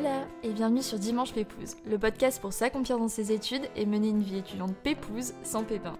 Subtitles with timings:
[0.00, 4.08] Hola et bienvenue sur Dimanche Pépouze, le podcast pour s'accomplir dans ses études et mener
[4.08, 5.98] une vie étudiante pépouze sans pépin.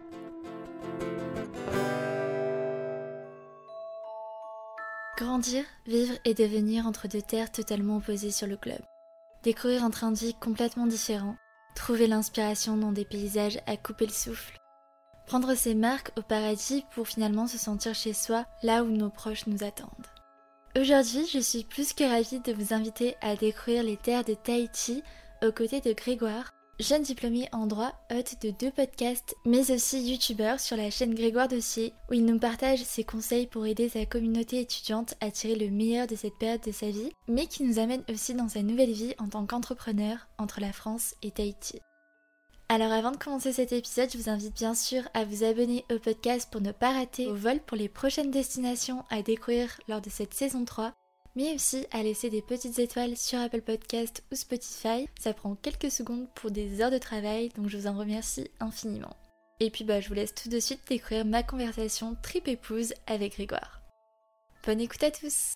[5.19, 8.81] Grandir, vivre et devenir entre deux terres totalement opposées sur le globe.
[9.43, 11.37] Découvrir un train de vie complètement différent.
[11.75, 14.59] Trouver l'inspiration dans des paysages à couper le souffle.
[15.27, 19.47] Prendre ses marques au paradis pour finalement se sentir chez soi, là où nos proches
[19.47, 20.10] nous attendent.
[20.79, 25.03] Aujourd'hui, je suis plus que ravie de vous inviter à découvrir les terres de Tahiti
[25.43, 30.61] aux côtés de Grégoire, jeune diplômé en droit, hôte de deux podcasts, mais aussi youtubeur
[30.61, 34.61] sur la chaîne Grégoire Dossier, où il nous partage ses conseils pour aider sa communauté
[34.61, 38.05] étudiante à tirer le meilleur de cette période de sa vie, mais qui nous amène
[38.09, 41.81] aussi dans sa nouvelle vie en tant qu'entrepreneur entre la France et Tahiti.
[42.73, 45.99] Alors avant de commencer cet épisode, je vous invite bien sûr à vous abonner au
[45.99, 50.09] podcast pour ne pas rater vos vols pour les prochaines destinations à découvrir lors de
[50.09, 50.93] cette saison 3,
[51.35, 55.09] mais aussi à laisser des petites étoiles sur Apple Podcast ou Spotify.
[55.19, 59.17] Ça prend quelques secondes pour des heures de travail, donc je vous en remercie infiniment.
[59.59, 63.33] Et puis bah, je vous laisse tout de suite découvrir ma conversation trip épouse avec
[63.33, 63.81] Grégoire.
[64.65, 65.55] Bonne écoute à tous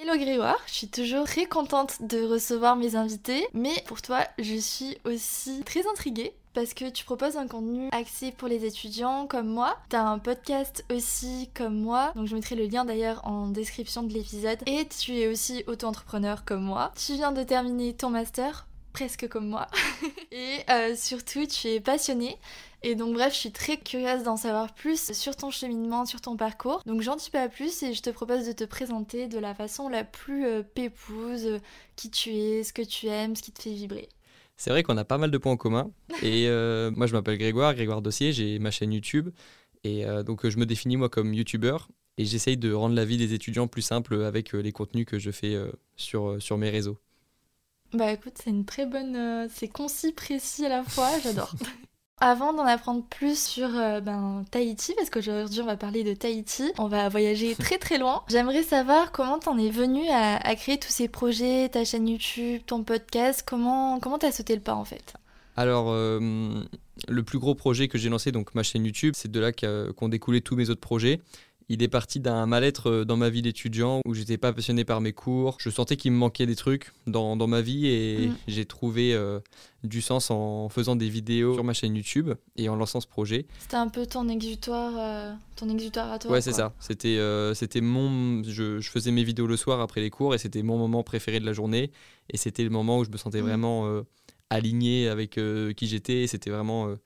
[0.00, 4.54] Hello Grégoire, je suis toujours très contente de recevoir mes invités, mais pour toi, je
[4.54, 9.48] suis aussi très intriguée parce que tu proposes un contenu axé pour les étudiants comme
[9.48, 9.76] moi.
[9.88, 14.12] T'as un podcast aussi comme moi, donc je mettrai le lien d'ailleurs en description de
[14.12, 14.60] l'épisode.
[14.66, 16.92] Et tu es aussi auto-entrepreneur comme moi.
[16.94, 19.66] Tu viens de terminer ton master, presque comme moi.
[20.32, 22.38] et euh, surtout, tu es passionné
[22.82, 26.36] et donc bref, je suis très curieuse d'en savoir plus sur ton cheminement, sur ton
[26.36, 26.82] parcours.
[26.86, 29.88] Donc j'en dis pas plus et je te propose de te présenter de la façon
[29.88, 31.58] la plus euh, pépouse, euh,
[31.96, 34.08] qui tu es, ce que tu aimes, ce qui te fait vibrer.
[34.56, 35.90] C'est vrai qu'on a pas mal de points en commun.
[36.22, 39.30] Et euh, moi je m'appelle Grégoire, Grégoire Dossier, j'ai ma chaîne YouTube.
[39.84, 41.76] Et donc je me définis moi comme YouTuber
[42.18, 45.30] et j'essaye de rendre la vie des étudiants plus simple avec les contenus que je
[45.30, 45.56] fais
[45.94, 46.98] sur, sur mes réseaux.
[47.92, 49.48] Bah écoute, c'est une très bonne...
[49.50, 51.52] c'est concis, précis à la fois, j'adore.
[52.20, 56.72] Avant d'en apprendre plus sur euh, ben, Tahiti, parce qu'aujourd'hui on va parler de Tahiti,
[56.76, 58.24] on va voyager très très loin.
[58.28, 62.82] J'aimerais savoir comment t'en es venu à, créer tous ces projets, ta chaîne YouTube, ton
[62.82, 65.14] podcast, comment comment t'as sauté le pas en fait?
[65.54, 66.64] Alors euh,
[67.06, 70.08] le plus gros projet que j'ai lancé, donc ma chaîne YouTube, c'est de là qu'ont
[70.08, 71.20] découlé tous mes autres projets
[71.70, 75.00] il est parti d'un mal-être euh, dans ma vie d'étudiant où j'étais pas passionné par
[75.00, 75.56] mes cours.
[75.60, 78.36] Je sentais qu'il me manquait des trucs dans, dans ma vie et mm.
[78.48, 79.38] j'ai trouvé euh,
[79.84, 83.46] du sens en faisant des vidéos sur ma chaîne YouTube et en lançant ce projet.
[83.58, 86.30] C'était un peu ton exutoire, euh, ton exutoire à toi.
[86.30, 86.72] Ouais, c'est ça.
[86.80, 87.18] C'était,
[87.54, 88.42] c'était mon.
[88.44, 91.38] Je, je, faisais mes vidéos le soir après les cours et c'était mon moment préféré
[91.38, 91.92] de la journée
[92.30, 93.46] et c'était le moment où je me sentais mm.
[93.46, 94.02] vraiment
[94.48, 95.38] aligné avec
[95.76, 96.26] qui j'étais.
[96.26, 96.96] C'était vraiment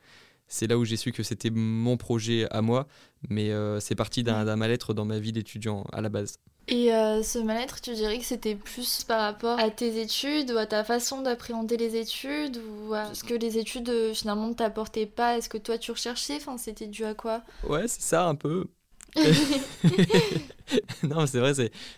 [0.53, 2.87] c'est là où j'ai su que c'était mon projet à moi,
[3.31, 6.37] mais euh, c'est parti d'un mal-être dans ma vie d'étudiant à la base.
[6.69, 10.59] Et euh, ce mal-être, tu dirais que c'était plus par rapport à tes études ou
[10.59, 14.53] à ta façon d'appréhender les études ou à ce que les études euh, finalement ne
[14.53, 15.39] t'apportaient pas?
[15.39, 16.37] Est-ce que toi tu recherchais?
[16.37, 17.43] Enfin, c'était dû à quoi?
[17.67, 18.67] Ouais, c'est ça un peu.
[21.03, 21.55] non, c'est vrai,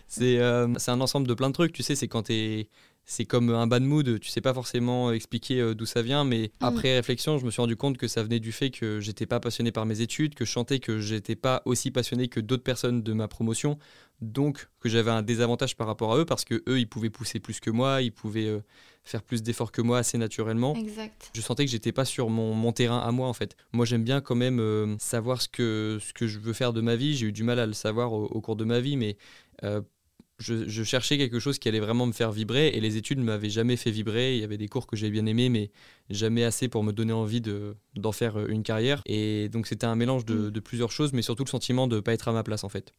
[0.07, 1.73] c'est un ensemble de plein de trucs.
[1.73, 2.69] Tu sais, c'est quand t'es
[3.05, 6.51] c'est comme un bad mood, tu sais pas forcément expliquer euh, d'où ça vient, mais
[6.59, 6.65] mm.
[6.65, 9.39] après réflexion, je me suis rendu compte que ça venait du fait que j'étais pas
[9.39, 13.03] passionné par mes études, que je chantais que j'étais pas aussi passionné que d'autres personnes
[13.03, 13.77] de ma promotion,
[14.21, 17.39] donc que j'avais un désavantage par rapport à eux parce que eux ils pouvaient pousser
[17.39, 18.59] plus que moi, ils pouvaient euh,
[19.03, 20.73] faire plus d'efforts que moi assez naturellement.
[20.75, 21.29] Exact.
[21.33, 23.55] Je sentais que j'étais pas sur mon, mon, terrain à moi en fait.
[23.71, 26.81] Moi j'aime bien quand même euh, savoir ce que, ce que je veux faire de
[26.81, 27.15] ma vie.
[27.15, 29.15] J'ai eu du mal à le savoir au, au cours de ma vie, mais
[30.37, 33.49] je, cherchais quelque chose qui allait vraiment me faire vibrer et les études ne m'avaient
[33.49, 34.35] jamais fait vibrer.
[34.35, 35.71] Il y avait des cours que j'ai bien aimés, mais
[36.09, 39.01] jamais assez pour me donner envie d'en faire euh, une carrière.
[39.05, 40.49] Et donc c'était un mélange mm.
[40.51, 42.69] de, plusieurs choses, mais surtout le sentiment de ne pas être à ma place en
[42.69, 42.93] fait.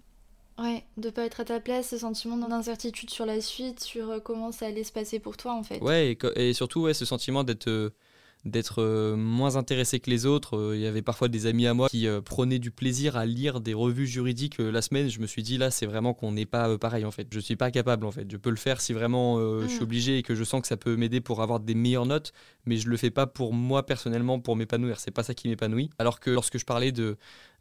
[0.59, 4.21] Ouais, de pas être à ta place, ce sentiment d'incertitude sur la suite, sur euh,
[4.21, 5.81] comment ça allait se passer pour toi en fait.
[5.83, 7.91] Ouais, et, surtout ouais, ce sentiment d'être euh,
[8.47, 10.57] d'être euh, moins intéressé que les autres.
[10.57, 13.27] Euh, il y avait parfois des amis à moi qui euh, prenaient du plaisir à
[13.27, 15.09] lire des revues juridiques la semaine.
[15.09, 17.27] Je me suis dit là, c'est vraiment qu'on n'est pas pareil en fait.
[17.31, 18.31] Je suis pas capable en fait.
[18.31, 19.83] Je peux le faire si vraiment je suis mm.
[19.83, 22.33] obligé et que je sens que ça peut m'aider pour avoir des meilleures notes,
[22.65, 25.01] mais je le fais pas pour moi personnellement pour m'épanouir.
[25.01, 25.91] C'est pas ça qui m'épanouit.
[25.99, 27.17] Alors que lorsque je parlais de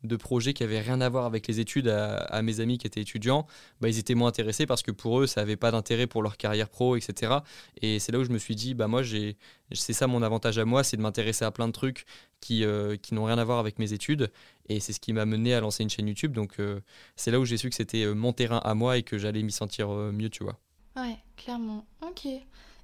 [0.07, 3.01] de projets qui avaient rien à voir avec les études à, mes amis qui étaient
[3.01, 3.47] étudiants,
[3.81, 6.37] bah, ils étaient moins intéressés parce que pour eux, ça n'avait pas d'intérêt pour leur
[6.37, 7.37] carrière pro, etc.
[7.81, 9.37] Et c'est là où je me suis dit, bah moi, j'ai,
[9.71, 12.05] c'est ça mon avantage à moi, c'est de m'intéresser à plein de trucs
[12.39, 14.31] qui, euh, qui n'ont rien à voir avec mes études.
[14.69, 16.33] Et c'est ce qui m'a mené à lancer une chaîne YouTube.
[16.33, 16.81] Donc euh,
[17.15, 19.43] c'est là où j'ai su que c'était euh, mon terrain à moi et que j'allais
[19.43, 20.59] m'y sentir mieux, tu vois.
[20.95, 21.85] Ouais, clairement.
[22.01, 22.27] Ok.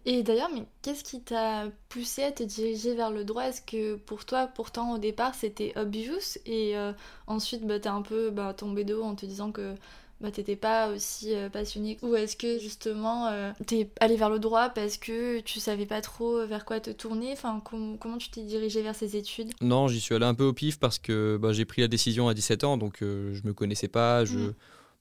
[0.06, 3.44] Et d'ailleurs, mais qu'est-ce qui t'a poussé à te diriger vers le droit?
[3.44, 6.38] Est-ce que pour toi, pourtant au départ, c'était obvious?
[6.46, 6.92] Et euh,
[7.28, 9.76] ensuite, bah, t'es un peu bah, tombé de haut en te disant que
[10.20, 11.98] bah, t'étais pas aussi passionné.
[12.02, 13.32] Ou est-ce que justement
[13.66, 17.32] t'es allé vers le droit parce que tu savais pas trop vers quoi te tourner?
[17.34, 19.52] Enfin, comment tu t'es dirigé vers ces études?
[19.62, 22.28] Non, j'y suis allé un peu au pif parce que bah, j'ai pris la décision
[22.28, 24.38] à 17 ans, donc je me connaissais pas, je.
[24.38, 24.54] Mmh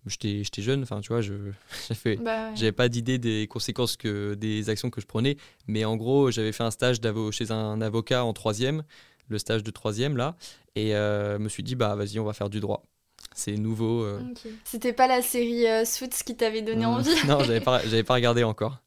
[0.07, 1.35] j'étais jeune, enfin tu vois, je
[2.21, 5.37] bah j'avais pas d'idée des conséquences que des actions que je prenais,
[5.67, 6.99] mais en gros j'avais fait un stage
[7.33, 8.83] chez un avocat en troisième,
[9.29, 10.37] le stage de troisième là,
[10.75, 12.85] et euh, me suis dit bah vas-y on va faire du droit.
[13.35, 14.03] C'est nouveau.
[14.03, 14.21] Euh.
[14.65, 17.15] C'était pas la série euh, Suits qui t'avait donné envie?
[17.27, 18.79] Non, j'avais pas, pas regardé encore.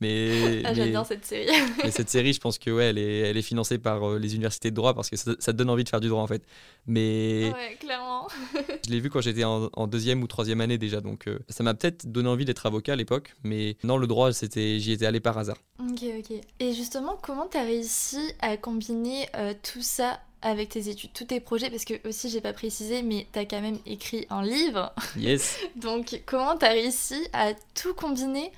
[0.00, 1.46] Mais, ah, j'adore cette série.
[1.84, 4.34] mais cette série, je pense que ouais, elle est, elle est financée par euh, les
[4.34, 6.42] universités de droit parce que ça, te donne envie de faire du droit en fait.
[6.86, 8.28] Mais ouais, clairement.
[8.86, 11.74] je l'ai vu quand j'étais en, deuxième ou troisième année déjà, donc euh, ça m'a
[11.74, 13.34] peut-être donné envie d'être avocat à l'époque.
[13.44, 15.56] Mais non, le droit, c'était, j'y étais allé par hasard.
[15.80, 16.40] Ok, ok.
[16.60, 21.24] Et justement, comment tu as réussi à combiner euh, tout ça avec tes études, tous
[21.24, 24.42] tes projets, parce que aussi j'ai pas précisé, mais tu as quand même écrit un
[24.42, 24.92] livre.
[25.16, 25.58] Yes.
[25.76, 28.50] Donc comment tu as réussi à tout combiner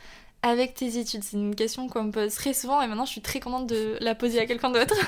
[0.43, 3.21] avec tes études C'est une question qu'on me pose très souvent et maintenant je suis
[3.21, 4.95] très contente de la poser à quelqu'un d'autre.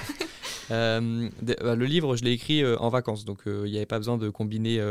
[0.70, 3.84] Euh, bah, le livre, je l'ai écrit euh, en vacances, donc euh, il n'y avait
[3.84, 4.82] pas besoin de combiner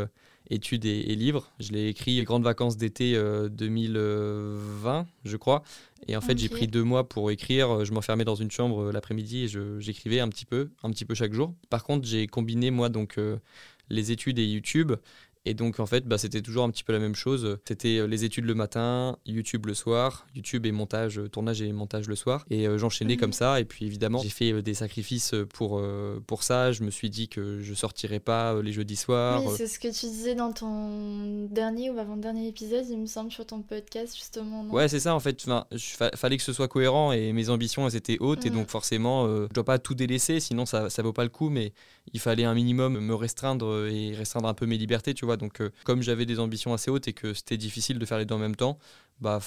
[0.51, 1.51] études et, livres.
[1.59, 3.19] Je l'ai écrit grandes vacances d'été
[3.49, 5.63] 2020, je crois.
[6.07, 7.85] Et en fait, j'ai pris deux mois pour écrire.
[7.85, 9.47] Je m'enfermais dans une chambre l'après-midi et
[9.79, 11.55] j'écrivais un petit peu, un petit peu chaque jour.
[11.71, 13.17] Par contre, j'ai combiné moi donc
[13.89, 14.93] les études et YouTube.
[15.45, 17.57] Et donc, en fait, bah, c'était toujours un petit peu la même chose.
[17.67, 21.71] C'était euh, les études le matin, YouTube le soir, YouTube et montage, euh, tournage et
[21.73, 22.45] montage le soir.
[22.49, 23.59] Et euh, j'enchaînais comme ça.
[23.59, 25.81] Et puis, évidemment, j'ai fait des sacrifices pour,
[26.27, 26.71] pour ça.
[26.71, 29.43] Je me suis dit que je sortirais pas les jeudis soirs.
[29.43, 33.31] Oui, c'est ce que tu disais dans ton dernier ou avant-dernier épisode, il me semble,
[33.31, 34.65] sur ton podcast, justement.
[34.71, 35.45] ouais, c'est ça, en fait.
[35.45, 38.45] Enfin, fallait que ce soit cohérent et mes ambitions, elles étaient hautes.
[38.45, 41.49] Et donc, forcément, je dois pas tout délaisser, sinon ça, ça vaut pas le coup.
[41.49, 41.73] Mais
[42.13, 45.32] il fallait un minimum me restreindre et restreindre un peu mes libertés, tu vois.
[45.37, 48.25] Donc, euh, comme j'avais des ambitions assez hautes et que c'était difficile de faire les
[48.25, 48.77] deux en même temps,
[49.19, 49.39] bah,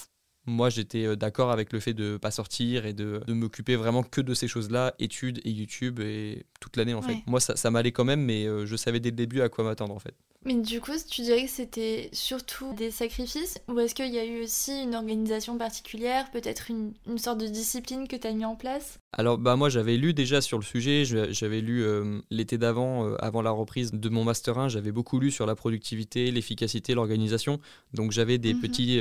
[0.46, 4.02] moi j'étais euh, d'accord avec le fait de pas sortir et de, de m'occuper vraiment
[4.02, 7.14] que de ces choses-là, études et YouTube et toute l'année en fait.
[7.26, 9.64] Moi ça, ça m'allait quand même, mais euh, je savais dès le début à quoi
[9.64, 10.14] m'attendre en fait.
[10.46, 14.24] Mais du coup, tu dirais que c'était surtout des sacrifices ou est-ce qu'il y a
[14.24, 18.44] eu aussi une organisation particulière, peut-être une, une, sorte de discipline que tu as mis
[18.44, 19.00] en place?
[19.12, 23.42] Alors bah moi j'avais lu déjà sur le sujet, j'avais lu euh, l'été d'avant, avant
[23.42, 27.58] la reprise de mon Master 1, j'avais beaucoup lu sur la productivité, l'efficacité, l'organisation.
[27.92, 28.60] Donc j'avais des, mhm.
[28.60, 29.00] petits,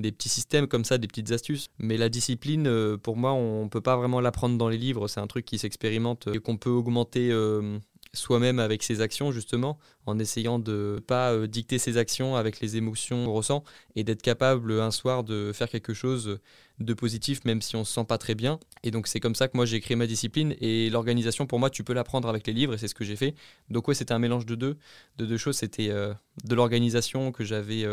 [0.00, 1.68] des petits systèmes comme ça, des petites astuces.
[1.78, 5.08] Mais la discipline, euh, pour moi, on peut pas vraiment l'apprendre dans les livres.
[5.08, 7.78] C'est un truc qui s'expérimente et qu'on peut augmenter euh,
[8.12, 12.76] soi-même avec ses actions, justement, en essayant de pas euh, dicter ses actions avec les
[12.76, 13.64] émotions qu'on ressent
[13.94, 16.38] et d'être capable un soir de faire quelque chose
[16.78, 18.58] de positif, même si on se sent pas très bien.
[18.82, 20.54] Et donc, c'est comme ça que moi j'ai créé ma discipline.
[20.60, 23.16] Et l'organisation, pour moi, tu peux l'apprendre avec les livres et c'est ce que j'ai
[23.16, 23.34] fait.
[23.68, 24.76] Donc, ouais, c'était un mélange de deux,
[25.18, 25.56] de deux choses.
[25.56, 27.86] C'était de l'organisation que j'avais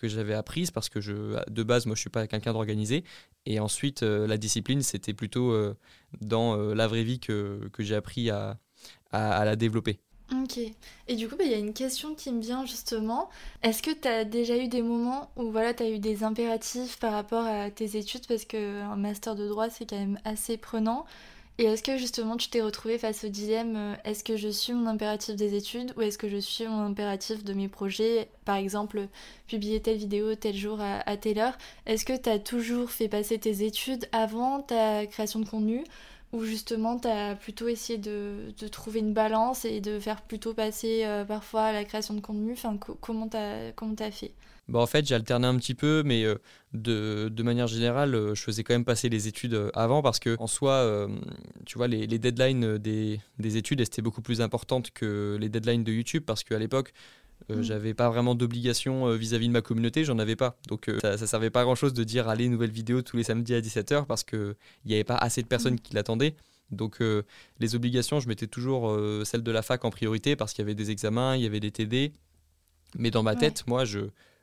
[0.00, 3.04] que j'avais apprise parce que je, de base, moi, je suis pas quelqu'un d'organisé.
[3.46, 5.76] Et ensuite, euh, la discipline, c'était plutôt euh,
[6.20, 8.58] dans euh, la vraie vie que, que j'ai appris à,
[9.12, 9.98] à, la développer.
[10.32, 10.58] Ok.
[11.08, 13.28] Et du coup, bah, il y a une question qui me vient justement.
[13.62, 16.98] Est-ce que tu as déjà eu des moments où voilà, tu as eu des impératifs
[16.98, 18.26] par rapport à tes études?
[18.28, 21.04] Parce qu'un master de droit, c'est quand même assez prenant.
[21.60, 24.72] Et est-ce que justement tu t'es retrouvé face au dilemme euh, est-ce que je suis
[24.72, 28.30] mon impératif des études ou est-ce que je suis mon impératif de mes projets?
[28.46, 29.08] Par exemple,
[29.46, 31.58] publier telle vidéo tel jour à, telle heure.
[31.84, 35.84] Est-ce que tu as toujours fait passer tes études avant ta création de contenu?
[36.32, 41.02] Ou justement tu as plutôt essayé de, trouver une balance et de faire plutôt passer
[41.04, 42.52] euh, parfois la création de contenu.
[42.52, 44.32] Enfin, Comment tu as fait?
[44.68, 46.36] Bah, en fait, j'ai alterné un petit peu, mais euh,
[46.72, 50.36] de, de, manière générale, euh, je faisais quand même passer les études avant parce que,
[50.38, 51.08] en soi,
[51.66, 55.82] tu vois, les, les deadlines des, des études étaient beaucoup plus importantes que les deadlines
[55.82, 56.92] de YouTube parce qu'à l'époque,
[57.48, 57.62] mm.
[57.62, 60.58] j'avais pas vraiment d'obligation vis-à-vis de ma communauté, j'en avais pas.
[60.68, 63.24] Donc ça, ça servait pas à grand chose de dire allez, nouvelle vidéo tous les
[63.24, 64.54] samedis à 17h parce qu'il
[64.84, 65.80] n'y avait pas assez de personnes mm.
[65.80, 66.34] qui l'attendaient.
[66.70, 67.00] Donc
[67.58, 70.74] les obligations, je mettais toujours celle de la fac en priorité parce qu'il y avait
[70.74, 72.12] des examens, il y avait des TD.
[72.96, 74.00] Mais dans ma tête, moi, je,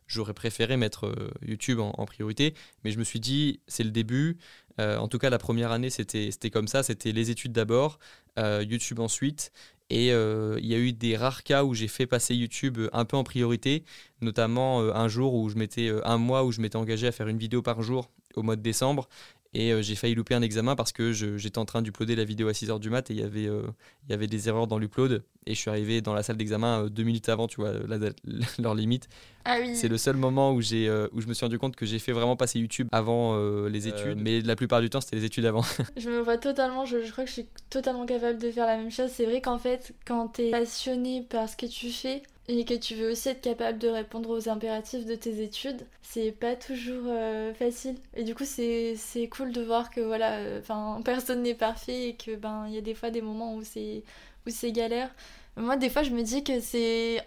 [0.07, 4.37] j'aurais préféré mettre euh, YouTube en, priorité, mais je me suis dit, c'est le début.
[4.79, 7.99] Euh, en tout cas, la première année, c'était comme ça, c'était les études d'abord,
[8.39, 9.51] euh, YouTube ensuite.
[9.89, 13.15] Et il y a eu des rares cas où j'ai fait passer YouTube un peu
[13.15, 13.83] en priorité,
[14.21, 17.37] notamment un jour où je m'étais, un mois où je m'étais engagé à faire une
[17.37, 19.07] vidéo par jour au mois de décembre.
[19.57, 22.47] Et euh, j'ai failli louper un examen parce que j'étais en train d'uploader la vidéo
[22.47, 23.63] à 6h du mat et il y avait, euh,
[24.07, 25.23] il y avait des erreurs dans l'upload.
[25.47, 27.73] Et je suis arrivé dans la salle d'examen euh, deux minutes avant, tu vois,
[28.59, 29.09] leur limite.
[29.45, 29.75] Ah oui.
[29.75, 32.11] C'est le seul moment où, j'ai, où je me suis rendu compte que j'ai fait
[32.11, 33.35] vraiment passer YouTube avant
[33.67, 34.19] les études.
[34.21, 35.63] mais la plupart du temps, c'était les études avant.
[35.97, 38.77] je me vois totalement, je, je, crois que je suis totalement capable de faire la
[38.77, 39.09] même chose.
[39.11, 42.73] C'est vrai qu'en fait, quand tu es passionné par ce que tu fais, et que
[42.73, 47.03] tu veux aussi être capable de répondre aux impératifs de tes études, c'est pas toujours
[47.07, 47.95] euh, facile.
[48.15, 48.97] Et du coup, c'est
[49.31, 52.81] cool de voir que voilà, enfin, personne n'est parfait et que ben il y a
[52.81, 54.03] des fois des moments où c'est
[54.45, 55.13] où c'est galère.
[55.57, 57.21] Moi, des fois, je me dis que c'est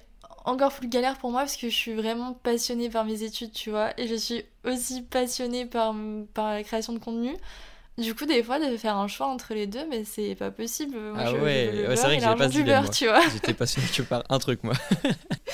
[0.45, 3.71] encore plus galère pour moi parce que je suis vraiment passionnée par mes études, tu
[3.71, 5.95] vois, et je suis aussi passionnée par,
[6.35, 7.37] par la création de contenu.
[8.01, 10.97] Du coup, des fois, de faire un choix entre les deux, mais c'est pas possible.
[10.99, 13.21] Moi, ah ouais, c'est vrai que j'ai pas du beurre, tu vois.
[13.33, 14.75] J'étais passionné que par un truc, moi.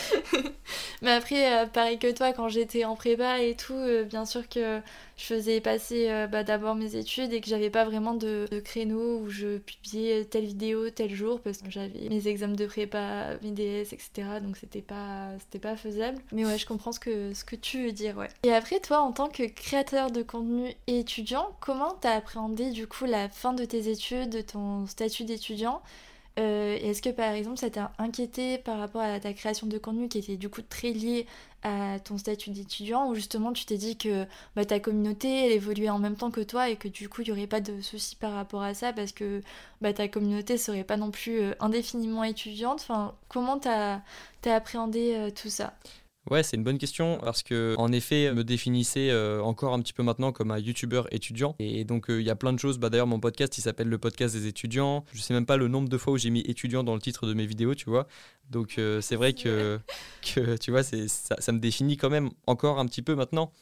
[1.03, 4.49] mais après, euh, pareil que toi, quand j'étais en prépa et tout, euh, bien sûr
[4.49, 4.81] que
[5.17, 9.21] je faisais passer euh, bah, d'abord mes études et que j'avais pas vraiment de, créneau
[9.21, 13.51] où je publiais telle vidéo tel jour parce que j'avais mes examens de prépa, mes
[13.51, 14.41] DS, etc.
[14.43, 16.19] Donc c'était pas, c'était pas faisable.
[16.33, 18.29] Mais ouais, je comprends ce que, ce que tu veux dire, ouais.
[18.43, 22.87] Et après, toi, en tant que créateur de contenu et étudiant, comment t'as appréhendé du
[22.87, 25.81] coup la fin de tes études, de ton statut d'étudiant?
[26.39, 30.09] Euh, Est-ce que par exemple ça t'a inquiété par rapport à ta création de contenu
[30.09, 31.27] qui était du coup très liée
[32.05, 35.99] ton statut d'étudiant ou justement tu t'es dit que bah, ta communauté elle évoluait en
[35.99, 38.33] même temps que toi et que du coup il n'y aurait pas de soucis par
[38.33, 39.43] rapport à ça parce que
[39.81, 42.87] bah, ta communauté serait pas non plus euh, indéfiniment étudiante.
[43.29, 44.01] Comment t'as
[44.45, 45.75] as appréhendé euh, tout ça?
[46.31, 49.93] Ouais, c'est une bonne question parce que en effet, me définissais euh, encore un petit
[49.93, 51.55] peu maintenant comme un youtubeur étudiant.
[51.59, 52.79] Et donc il y a plein de choses.
[52.79, 55.05] Bah, D'ailleurs, mon podcast, il s'appelle le podcast des étudiants.
[55.13, 57.27] Je sais même pas le nombre de fois où j'ai mis étudiant dans le titre
[57.27, 58.07] de mes vidéos, tu vois.
[58.51, 59.79] Donc c'est vrai que,
[60.23, 63.53] que, tu vois, ça, ça me définit quand même encore un petit peu maintenant.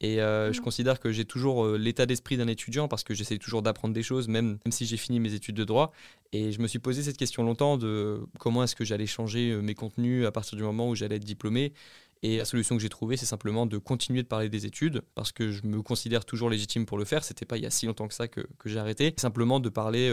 [0.00, 0.64] Et euh, je mm.
[0.64, 4.02] considère que j'ai toujours euh, l'état d'esprit d'un étudiant parce que j'essaie toujours d'apprendre des
[4.02, 5.92] choses, même, même si j'ai fini mes études de droit.
[6.32, 9.60] Et je me suis posé cette question longtemps de comment est-ce que j'allais changer euh,
[9.60, 11.72] mes contenus à partir du moment où j'allais être diplômé.
[12.22, 15.30] Et la solution que j'ai trouvée, c'est simplement de continuer de parler des études, parce
[15.30, 17.22] que je me considère toujours légitime pour le faire.
[17.22, 19.12] C'était pas il y a si longtemps que ça que, que j'ai arrêté.
[19.18, 20.10] Simplement de parler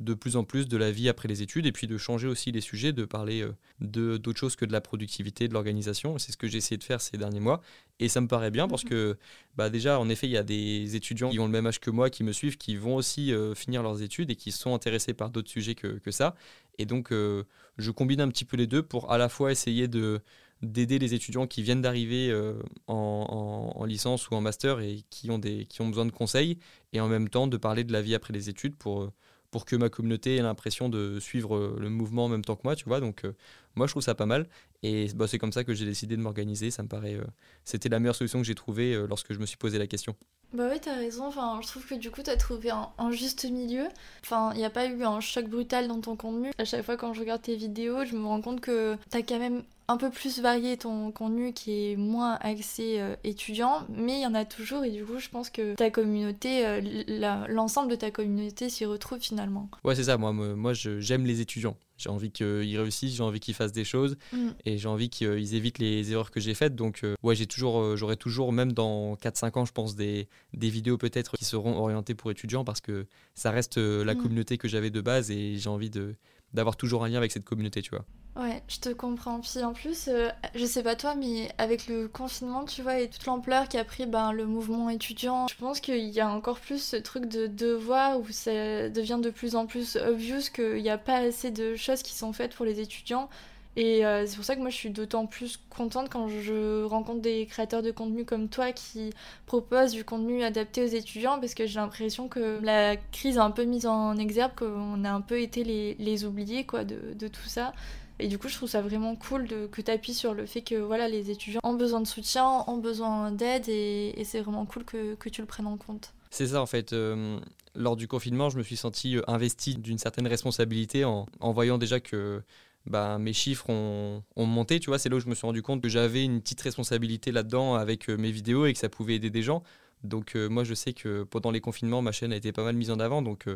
[0.00, 2.50] de plus en plus de la vie après les études et puis de changer aussi
[2.50, 6.16] les sujets, de parler euh, de d'autres choses que de la productivité, de l'organisation.
[6.18, 7.60] C'est ce que j'ai essayé de faire ces derniers mois
[7.98, 8.90] et ça me paraît bien parce mhm.
[8.90, 9.18] que
[9.56, 11.90] bah déjà en effet il y a des étudiants qui ont le même âge que
[11.90, 15.12] moi qui me suivent qui vont aussi euh, finir leurs études et qui sont intéressés
[15.12, 16.34] par d'autres sujets que, que, ça
[16.78, 17.44] et donc euh,
[17.76, 20.20] je combine un petit peu les deux pour à la fois essayer de
[20.62, 22.38] d'aider les étudiants qui viennent d'arriver
[22.86, 26.58] en, en, licence ou en master et qui ont, des, qui ont besoin de conseils
[26.92, 29.10] et en même temps de parler de la vie après les études pour
[29.50, 32.62] pour que ma communauté ait l'impression de suivre euh, le mouvement en même temps que
[32.64, 33.00] moi, tu vois.
[33.00, 33.34] Donc, euh,
[33.74, 34.48] moi, je trouve ça pas mal.
[34.82, 36.70] Et bah, c'est comme ça que j'ai décidé de m'organiser.
[36.70, 37.14] Ça me paraît.
[37.14, 37.24] Euh,
[37.64, 40.16] c'était la meilleure solution que j'ai trouvée lorsque je me suis posé la question.
[40.52, 41.26] Bah oui, t'as raison.
[41.26, 43.86] Enfin, je trouve que du coup, t'as trouvé un, juste milieu.
[44.24, 46.50] Enfin, il n'y a pas eu un choc brutal dans ton contenu.
[46.58, 49.38] À chaque fois, quand je regarde tes vidéos, je me rends compte que t'as quand
[49.38, 54.22] même un peu plus varié ton contenu qui est moins axé euh, étudiant, mais il
[54.22, 57.96] y en a toujours et du coup je pense que ta communauté, euh, l'ensemble de
[57.96, 59.68] ta communauté s'y retrouve finalement.
[59.82, 61.76] Ouais c'est ça, moi, moi j'aime les étudiants.
[62.00, 64.48] J'ai envie qu'ils réussissent, j'ai envie qu'ils fassent des choses mm.
[64.64, 66.74] et j'ai envie qu'ils évitent les erreurs que j'ai faites.
[66.74, 70.70] Donc euh, ouais, j'ai toujours, j'aurai toujours, même dans 4-5 ans, je pense, des, des
[70.70, 74.18] vidéos peut-être qui seront orientées pour étudiants parce que ça reste la mm.
[74.18, 76.14] communauté que j'avais de base et j'ai envie de
[76.54, 78.04] d'avoir toujours un lien avec cette communauté, tu vois.
[78.36, 79.40] Ouais, je te comprends.
[79.40, 83.08] Puis en plus, euh, je sais pas toi, mais avec le confinement, tu vois, et
[83.08, 86.82] toute l'ampleur qu'a pris ben, le mouvement étudiant, je pense qu'il y a encore plus
[86.82, 90.98] ce truc de devoir où ça devient de plus en plus obvious qu'il n'y a
[90.98, 93.28] pas assez de choses qui sont faites pour les étudiants.
[93.76, 97.20] Et euh, c'est pour ça que moi je suis d'autant plus contente quand je rencontre
[97.20, 99.10] des créateurs de contenu comme toi qui
[99.46, 103.52] proposent du contenu adapté aux étudiants parce que j'ai l'impression que la crise a un
[103.52, 107.28] peu mis en exergue qu'on a un peu été les, les oubliés quoi, de, de
[107.28, 107.72] tout ça.
[108.20, 110.60] Et du coup, je trouve ça vraiment cool de, que tu appuies sur le fait
[110.60, 114.84] que voilà, les étudiants ont besoin de soutien, ont besoin d'aide, et, c'est vraiment cool
[114.84, 116.12] que, que, tu le prennes en compte.
[116.30, 116.92] C'est ça, en fait.
[116.92, 117.40] Euh,
[117.74, 121.78] lors du confinement, je me suis senti euh, investi d'une certaine responsabilité en, en, voyant
[121.78, 122.42] déjà que
[122.90, 124.80] bah, mes chiffres ont, ont monté.
[124.80, 127.32] Tu vois, c'est là où je me suis rendu compte que j'avais une petite responsabilité
[127.32, 129.62] là-dedans avec euh, mes vidéos et que ça pouvait aider des gens.
[130.04, 132.90] Donc, moi, je sais que pendant les confinements, ma chaîne a été pas mal mise
[132.90, 133.20] en avant.
[133.20, 133.46] Donc,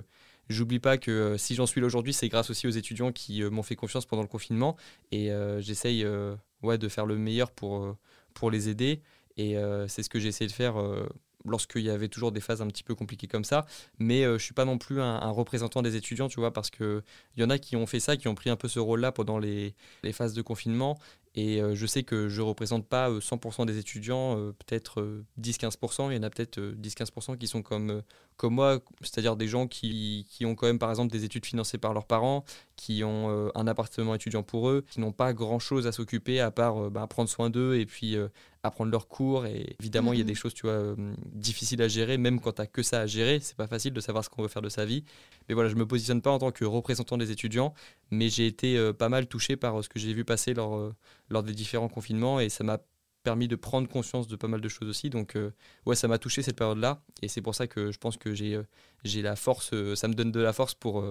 [0.49, 3.43] J'oublie pas que euh, si j'en suis là aujourd'hui, c'est grâce aussi aux étudiants qui
[3.43, 4.77] euh, m'ont fait confiance pendant le confinement.
[5.11, 6.07] Et euh, j'essaye
[6.63, 7.97] ouais, de faire le meilleur pour,
[8.35, 9.01] pour les aider.
[9.37, 9.57] Et
[9.89, 10.77] c'est ce que j'ai essayé de faire
[11.45, 13.67] lorsqu'il y avait toujours des phases un petit peu compliquées comme ça.
[13.99, 17.03] Mais je suis pas non plus un, représentant des étudiants, tu vois, parce qu'il
[17.37, 19.39] y en a qui ont fait ça, qui ont pris un peu ce rôle-là pendant
[19.39, 20.99] les, les, phases de confinement.
[21.37, 26.11] Et je sais que je ne représente pas 100% des étudiants, peut-être 10-15%.
[26.11, 28.03] Il y en a peut-être 10-15% qui sont comme,
[28.37, 31.79] comme moi, c'est-à-dire des gens qui, qui, ont quand même par exemple des études financées
[31.79, 32.45] par leurs parents,
[32.77, 36.51] qui ont euh, un appartement étudiant pour eux, qui n'ont pas grand-chose à s'occuper à
[36.51, 38.17] part euh, bah, prendre soin d'eux et puis
[38.65, 40.29] euh, apprendre leurs cours et évidemment il y a Mhm.
[40.29, 40.97] des choses tu vois euh,
[41.33, 44.01] difficiles à gérer même quand tu as que ça à gérer c'est pas facile de
[44.01, 45.05] savoir ce qu'on veut faire de sa vie
[45.49, 47.75] mais voilà je me positionne pas en tant que représentant des étudiants
[48.11, 50.93] mais j'ai été euh, pas mal touché par euh, ce que j'ai vu passer lors,
[51.29, 52.79] lors des différents confinements et ça m'a
[53.25, 55.11] permis de prendre conscience de pas mal de choses aussi.
[55.11, 55.51] Donc euh,
[55.87, 58.33] ouais ça m'a touché cette période là et c'est pour ça que je pense que
[58.33, 58.63] j'ai euh,
[59.23, 61.05] la force euh, ça me donne de la force pour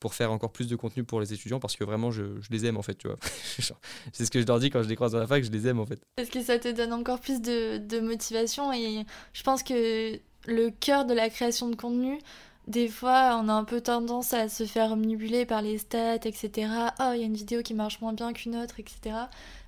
[0.00, 2.64] pour faire encore plus de contenu pour les étudiants parce que vraiment je, je les
[2.64, 3.18] aime en fait tu vois.
[4.12, 5.66] C'est ce que je leur dis quand je les croise dans la fac je les
[5.66, 6.00] aime en fait.
[6.16, 8.72] Parce que ça te donne encore plus de motivation?
[8.72, 12.18] Et je pense que le cœur de la création de contenu,
[12.66, 16.68] des fois on a un peu tendance à se faire omnibuler par les stats, etc.
[17.00, 19.16] Oh, il y a une vidéo qui marche moins bien qu'une autre, etc.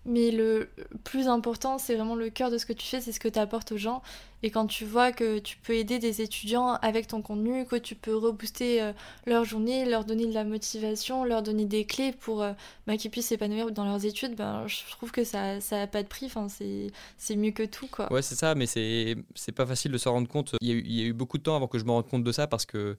[0.05, 0.71] Mais le
[1.05, 3.39] plus important, c'est vraiment le cœur de ce que tu fais, c'est ce que tu
[3.39, 4.03] apportes aux gens.
[4.43, 7.95] Et quand tu vois que tu peux aider des étudiants avec ton contenu, que tu
[7.95, 8.93] peux rebooster euh,
[9.27, 12.53] leur journée, leur donner de la motivation, leur donner des clés pour euh,
[12.87, 16.03] bah, qu'ils puissent s'épanouir dans leurs études, ben, je trouve que ça ça a pas
[16.03, 16.27] de prix.
[16.27, 18.13] Enfin, c'est mieux que tout, quoi.
[18.13, 20.55] Ouais, c'est ça, mais c'est pas facile de s'en rendre compte.
[20.61, 21.91] Il y, a eu, il y a eu beaucoup de temps avant que je me
[21.91, 22.97] rende compte de ça parce que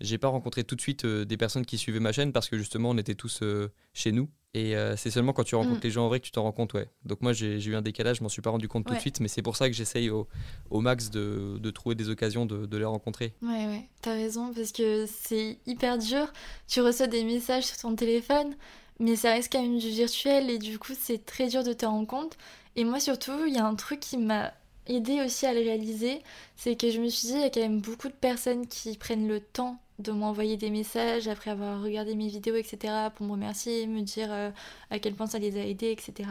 [0.00, 2.56] j'ai pas rencontré tout de suite euh, des personnes qui suivaient ma chaîne parce que
[2.56, 3.42] justement on était tous
[3.92, 4.28] chez nous.
[4.52, 5.84] Et euh, c'est seulement quand tu rencontres Mm.
[5.84, 6.88] les gens en vrai que tu t'en rends compte, ouais.
[7.04, 9.20] Donc moi j'ai eu un décalage, je m'en suis pas rendu compte tout de suite,
[9.20, 10.26] mais c'est pour ça que j'essaye au,
[10.70, 13.32] au max de, de trouver des occasions de, de les rencontrer.
[13.42, 16.32] Ouais, ouais, t'as raison, parce que c'est hyper dur.
[16.66, 18.56] Tu reçois des messages sur ton téléphone,
[18.98, 21.86] mais ça reste quand même du virtuel, et du coup, c'est très dur de te
[21.86, 22.36] rendre compte.
[22.74, 24.52] Et moi, surtout, il y a un truc qui m'a
[24.86, 26.22] aidé aussi à le réaliser,
[26.56, 28.96] c'est que je me suis dit, il y a quand même beaucoup de personnes qui
[28.96, 33.32] prennent le temps de m'envoyer des messages après avoir regardé mes vidéos, etc., pour me
[33.32, 34.50] remercier, me dire euh,
[34.90, 36.28] à quel point ça les a aidés, etc.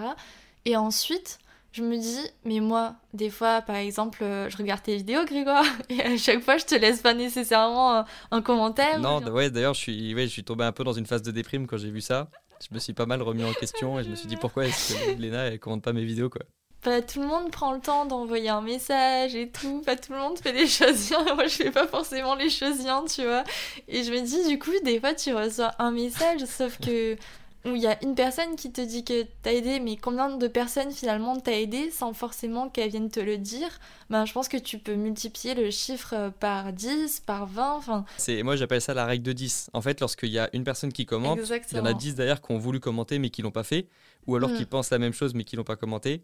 [0.66, 1.40] Et ensuite,
[1.72, 5.66] je me dis, mais moi, des fois, par exemple, euh, je regarde tes vidéos, Grégoire,
[5.90, 9.00] et à chaque fois, je te laisse pas nécessairement un, un commentaire.
[9.00, 11.32] Non, ouais, d'ailleurs je suis, ouais, je suis tombé un peu dans une phase de
[11.32, 12.30] déprime quand j'ai vu ça.
[12.68, 14.94] Je me suis pas mal remis en question et je me suis dit pourquoi est-ce
[14.94, 16.42] que Léna elle commente pas mes vidéos quoi.
[16.82, 19.82] Pas tout le monde prend le temps d'envoyer un message et tout.
[19.86, 21.36] Pas tout le monde fait les choses bien.
[21.36, 23.44] Moi, je fais pas forcément les choses bien, tu vois.
[23.88, 27.18] Et je me dis, du coup, des fois, tu reçois un message, sauf que.
[27.66, 30.48] Où il y a une personne qui te dit que t'as aidé, mais combien de
[30.48, 33.68] personnes finalement t'as aidé sans forcément qu'elles viennent te le dire?
[34.10, 38.06] Ben, je pense que tu peux multiplier le chiffre euh, par 10, par 20, enfin.
[38.16, 39.72] C'est moi j'appelle ça la règle de 10.
[39.74, 41.94] En fait, lorsqu'il y a une personne qui commente, il y en a Exactement.
[41.94, 43.90] 10 derrière qui ont voulu commenter mais qui l'ont pas fait,
[44.26, 44.56] ou alors Mm.
[44.56, 46.24] qui pensent la même chose mais qui l'ont pas commenté.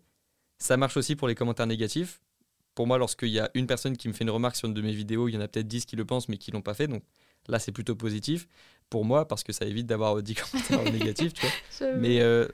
[0.57, 2.21] Ça marche aussi pour les commentaires négatifs.
[2.73, 4.81] Pour moi, lorsqu'il y a une personne qui me fait une remarque sur une de
[4.81, 6.73] mes vidéos, il y en a peut-être 10 qui le pensent mais qui l'ont pas
[6.73, 6.87] fait.
[6.87, 7.03] Donc
[7.47, 8.47] là, c'est plutôt positif
[8.89, 10.35] pour moi parce que ça évite d'avoir euh, 10
[10.69, 11.91] commentaires négatifs, tu vois.
[11.97, 12.47] Mais, euh,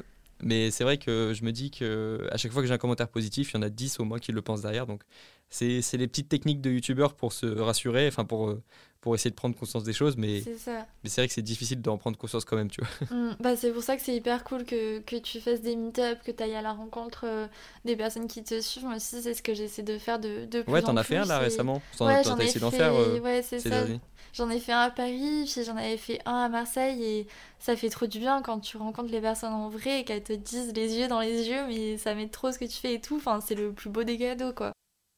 [0.44, 3.10] mais c'est vrai que je me dis que à chaque fois que j'ai un commentaire
[3.10, 4.88] positif, il y en a 10 au moins qui le pensent derrière.
[4.88, 5.04] Donc
[5.52, 8.64] c'est les petites techniques de youtubeurs pour se rassurer, enfin pour, euh,
[9.02, 10.16] pour essayer de prendre conscience des choses.
[10.16, 10.72] Mais C'est
[11.04, 13.18] mais c'est vrai que c'est difficile d'en prendre conscience quand même, tu vois.
[13.18, 16.20] Mm, bah c'est pour ça que c'est hyper cool que, que tu fasses des meet-up,
[16.26, 17.48] que tu ailles à la rencontre euh,
[17.84, 18.86] des personnes qui te suivent.
[18.86, 21.04] Moi aussi, c'est ce que j'essaie de faire de, de plus Ouais, en t'en as
[21.04, 23.60] fait un là récemment Ouais, t'en as ai essayé d'en fait, faire euh, ouais, c'est
[23.60, 23.86] ces ça.
[24.34, 27.28] J'en ai fait un à Paris, puis j'en avais fait un à Marseille, et
[27.60, 30.32] ça fait trop du bien quand tu rencontres les personnes en vrai et qu'elles te
[30.32, 33.02] disent les yeux dans les yeux, mais ça met trop ce que tu fais et
[33.02, 33.18] tout.
[33.18, 34.72] Enfin, c'est le plus beau des cadeaux, quoi.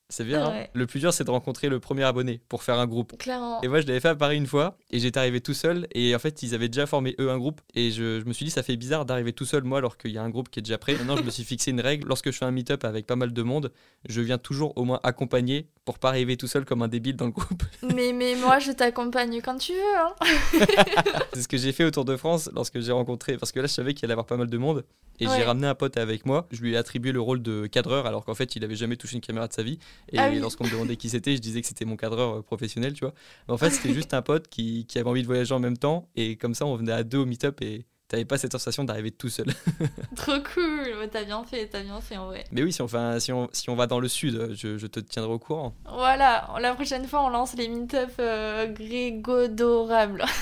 [0.10, 0.46] C'est bien.
[0.46, 0.50] hein.
[0.52, 0.70] Ouais.
[0.74, 3.18] Le plus dur, c'est de rencontrer le premier abonné pour faire un groupe.
[3.18, 3.62] Clairement.
[3.64, 6.14] Et moi, je l'avais fait à Paris une fois, et j'étais arrivé tout seul, et
[6.16, 8.52] en fait, ils avaient déjà formé eux un groupe, et je, je me suis dit,
[8.52, 10.62] ça fait bizarre d'arriver tout seul, moi, alors qu'il y a un groupe qui est
[10.62, 10.94] déjà prêt.
[10.96, 13.34] Maintenant, je me suis fixé une règle, lorsque je fais un meet-up avec pas mal
[13.34, 13.72] de monde,
[14.08, 17.26] je viens toujours au moins accompagné pour pas arriver tout seul comme un débile dans
[17.26, 17.64] le groupe.
[17.96, 20.14] Mais, mais moi, je t'accompagne quand tu veux, hein.
[21.34, 23.68] c'est ce que j'ai fait au Tour de France lorsque j'ai rencontré, parce que là,
[23.68, 24.86] je savais qu'il allait y avoir pas mal de monde,
[25.20, 25.38] et Ouais.
[25.38, 28.26] j'ai ramené un pote avec moi, je lui ai attribué le rôle de cadreur, alors
[28.26, 29.80] qu'en fait, il avait jamais touché une caméra de sa vie,
[30.12, 30.40] et Ah oui.
[30.40, 33.14] lorsqu'on me demandait qui c'était, je disais que c'était mon cadreur euh, professionnel, tu vois.
[33.48, 35.78] Mais en fait, c'était juste un pote qui, qui avait envie de voyager en même
[35.78, 38.84] temps, et comme ça, on venait à deux au meet-up, et t'avais pas cette sensation
[38.84, 39.48] d'arriver tout seul.
[40.16, 41.10] Trop cool.
[41.12, 42.44] T'as bien fait, t'as bien fait en vrai.
[42.52, 44.78] Mais oui, si on, fait un- si on, si on va dans le sud, je,
[44.78, 45.74] je te tiendrai au courant.
[45.92, 50.24] Voilà, la prochaine fois, on lance les meet-up euh, grégodorables.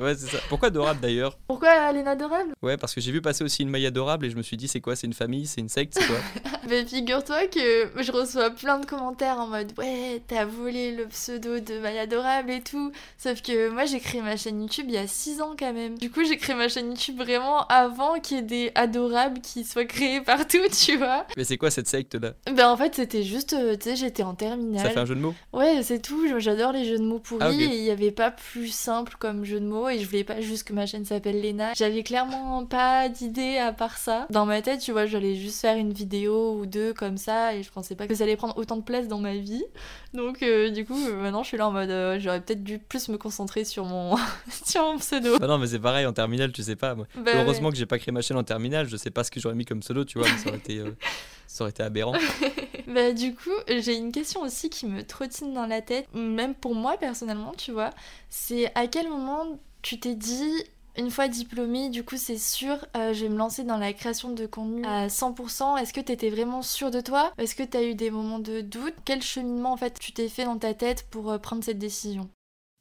[0.00, 0.38] Ouais, c'est ça.
[0.48, 1.38] Pourquoi adorable d'ailleurs?
[1.46, 4.36] Pourquoi Léna adorable Ouais, parce que j'ai vu passer aussi une maille adorable, et je
[4.36, 4.96] me suis dit, c'est quoi?
[4.96, 5.46] C'est une famille?
[5.46, 5.94] C'est une secte?
[5.96, 6.16] C'est quoi?
[6.68, 11.60] Mais figure-toi que je reçois plein de commentaires en mode ouais, t'as volé le pseudo
[11.60, 12.90] de Maya Adorable et tout.
[13.18, 15.96] Sauf que moi j'ai créé ma chaîne YouTube il y a 6 ans quand même.
[15.98, 19.64] Du coup j'ai créé ma chaîne YouTube vraiment avant qu'il y ait des adorables qui
[19.64, 21.26] soient créés partout, tu vois.
[21.36, 24.22] Mais c'est quoi cette secte là Ben en fait c'était juste, euh, tu sais, j'étais
[24.22, 24.86] en terminale.
[24.86, 25.34] Ça fait un jeu de mots?
[25.52, 26.22] Ouais, c'est tout.
[26.38, 29.44] J'adore les jeux de mots pourris Ah, et il n'y avait pas plus simple comme
[29.44, 31.72] jeu de mots et je voulais pas juste que ma chaîne s'appelle Lena.
[31.74, 34.26] J'avais clairement pas d'idée à part ça.
[34.30, 37.62] Dans ma tête, tu vois, j'allais juste faire une vidéo ou deux comme ça et
[37.62, 39.64] je pensais pas que ça allait prendre autant de place dans ma vie.
[40.12, 42.78] Donc euh, du coup, euh, maintenant je suis là en mode euh, j'aurais peut-être dû
[42.78, 44.16] plus me concentrer sur mon
[44.64, 45.38] sur mon pseudo.
[45.38, 46.94] Bah non, mais c'est pareil en terminale, tu sais pas.
[47.14, 47.24] Moi.
[47.24, 47.72] Bah Heureusement ouais.
[47.72, 49.64] que j'ai pas créé ma chaîne en terminale, je sais pas ce que j'aurais mis
[49.64, 50.96] comme pseudo, tu vois, mais ça aurait été, euh,
[51.46, 52.14] ça aurait été aberrant.
[52.86, 56.74] bah du coup, j'ai une question aussi qui me trottine dans la tête, même pour
[56.74, 57.90] moi personnellement, tu vois.
[58.30, 60.64] C'est à quel moment tu t'es dit
[60.96, 64.32] une fois diplômée, du coup, c'est sûr, euh, je vais me lancer dans la création
[64.32, 65.76] de contenu à 100%.
[65.78, 67.32] Est-ce que tu étais vraiment sûre de toi?
[67.38, 68.94] Est-ce que tu as eu des moments de doute?
[69.04, 72.30] Quel cheminement, en fait, tu t'es fait dans ta tête pour euh, prendre cette décision?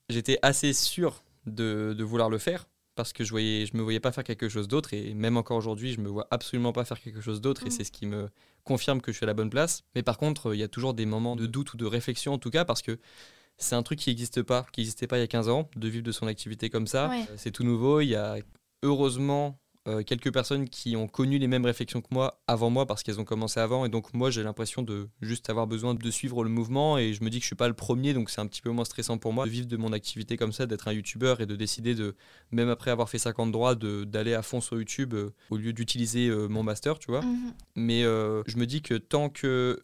[0.10, 4.12] J'étais assez sûr de, vouloir le faire parce que je voyais, je me voyais pas
[4.12, 7.22] faire quelque chose d'autre et même encore aujourd'hui, je me vois absolument pas faire quelque
[7.22, 7.72] chose d'autre et mm.
[7.72, 8.30] c'est ce qui me
[8.64, 9.84] confirme que je suis à la bonne place.
[9.96, 12.38] Mais par contre, il y a toujours des moments de doute ou de réflexion en
[12.38, 13.00] tout cas parce que
[13.58, 15.88] c'est un truc qui n'existe pas, qui n'existait pas il y a 15 ans, de
[15.88, 17.12] vivre de son activité comme ça.
[17.12, 18.02] Euh, c'est tout nouveau.
[18.02, 18.38] Il y a
[18.84, 23.04] heureusement euh, quelques personnes qui ont connu les mêmes réflexions que moi avant moi parce
[23.04, 23.86] qu'elles ont commencé avant.
[23.86, 26.98] Et donc, moi, j'ai l'impression de juste avoir besoin de suivre le mouvement.
[26.98, 28.70] Et je me dis que je suis pas le premier, donc c'est un petit peu
[28.70, 31.46] moins stressant pour moi de vivre de mon activité comme ça, d'être un youtubeur et
[31.46, 32.16] de décider de,
[32.52, 36.30] même après avoir fait 50 droits, d'aller à fond sur YouTube euh, au lieu d'utiliser
[36.50, 37.22] mon master, tu vois.
[37.22, 37.54] Mhm.
[37.76, 39.78] Mais je me dis que tant qu'il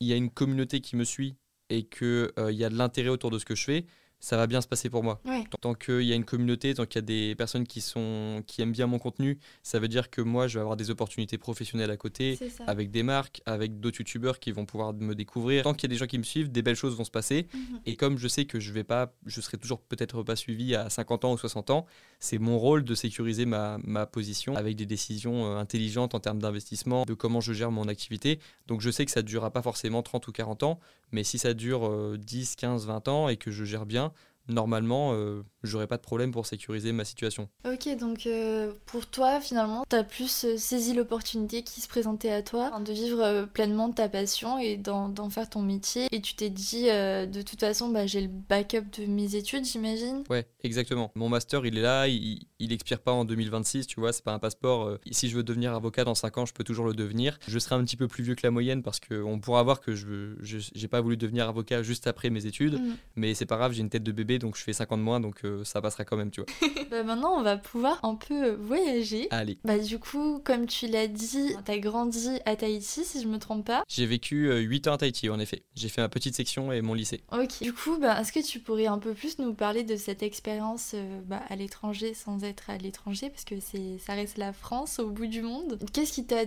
[0.00, 1.36] y a une communauté qui me suit
[1.70, 3.86] et qu'il euh, y a de l'intérêt autour de ce que je fais,
[4.24, 5.20] ça va bien se passer pour moi.
[5.60, 8.62] Tant qu'il y a une communauté, tant qu'il y a des personnes qui, sont, qui
[8.62, 11.90] aiment bien mon contenu, ça veut dire que moi, je vais avoir des opportunités professionnelles
[11.90, 15.64] à côté, avec des marques, avec d'autres youtubeurs qui vont pouvoir me découvrir.
[15.64, 17.48] Tant qu'il y a des gens qui me suivent, des belles choses vont se passer.
[17.52, 17.80] Mhm.
[17.84, 20.88] Et comme je sais que je vais pas, je serai toujours peut-être pas suivi à
[20.88, 21.84] 50 ans ou 60 ans,
[22.18, 26.40] c'est mon rôle de sécuriser ma, ma, position avec des décisions euh, intelligentes en termes
[26.40, 28.40] d'investissement, de comment je gère mon activité.
[28.68, 30.80] Donc je sais que ça ne durera pas forcément 30 ou 40 ans,
[31.12, 34.13] mais si ça dure 10, 15, 20 ans et que je gère bien,
[34.48, 37.48] normalement, euh, j'aurais pas de problème pour sécuriser ma situation.
[37.66, 42.30] Ok, donc euh, pour toi, finalement, tu as plus euh, saisi l'opportunité qui se présentait
[42.30, 46.08] à toi de vivre pleinement ta passion et d'en faire ton métier.
[46.12, 50.24] Et tu t'es dit, de toute façon, bah, j'ai le backup de mes études, j'imagine
[50.28, 51.10] Ouais, exactement.
[51.14, 54.32] Mon master, il est là, il, il expire pas en 2026, tu vois, c'est pas
[54.32, 54.98] un passeport.
[55.10, 57.38] si je veux devenir avocat dans 5 ans, je peux toujours le devenir.
[57.46, 59.94] Je serai un petit peu plus vieux que la moyenne parce qu'on pourra voir que
[59.94, 62.96] je j'ai pas voulu devenir avocat juste après mes études, mm.
[63.16, 65.20] mais c'est pas grave, j'ai une tête de bébé donc je fais 50 de moins,
[65.20, 66.70] donc euh, ça passera quand même, tu vois.
[66.90, 69.28] bah maintenant, on va pouvoir un peu euh, voyager.
[69.30, 69.58] Allez.
[69.64, 73.66] Bah du coup, comme tu l'as dit, t'as grandi à Tahiti, si je me trompe
[73.66, 73.84] pas.
[73.88, 75.62] J'ai vécu 8 euh, ans à Tahiti, en effet.
[75.74, 77.22] J'ai fait ma petite section et mon lycée.
[77.32, 77.62] Ok.
[77.62, 80.94] Du coup, bah, est-ce que tu pourrais un peu plus nous parler de cette expérience
[81.26, 85.10] bah, à l'étranger sans être à l'étranger, parce que c'est ça reste la France au
[85.10, 85.78] bout du monde.
[85.92, 86.44] Qu'est-ce qui t'a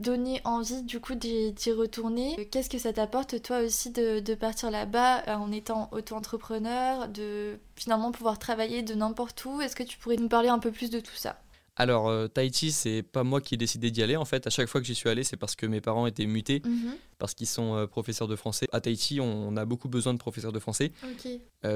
[0.00, 2.48] donné envie du coup d'y retourner?
[2.50, 8.10] Qu'est-ce que ça t'apporte toi aussi de, partir là-bas euh, en étant auto-entrepreneur, de finalement
[8.10, 9.60] pouvoir travailler de n'importe où?
[9.60, 11.40] Est-ce que tu pourrais nous parler un peu plus de tout ça?
[11.76, 14.16] Alors, euh, Tahiti, c'est pas moi qui ai décidé d'y aller.
[14.16, 16.26] En fait, à chaque fois que j'y suis allé, c'est parce que mes parents étaient
[16.26, 16.94] mutés, mhm.
[17.18, 18.66] parce qu'ils sont euh, professeurs de français.
[18.72, 20.92] À Tahiti, on, a beaucoup besoin de professeurs de français.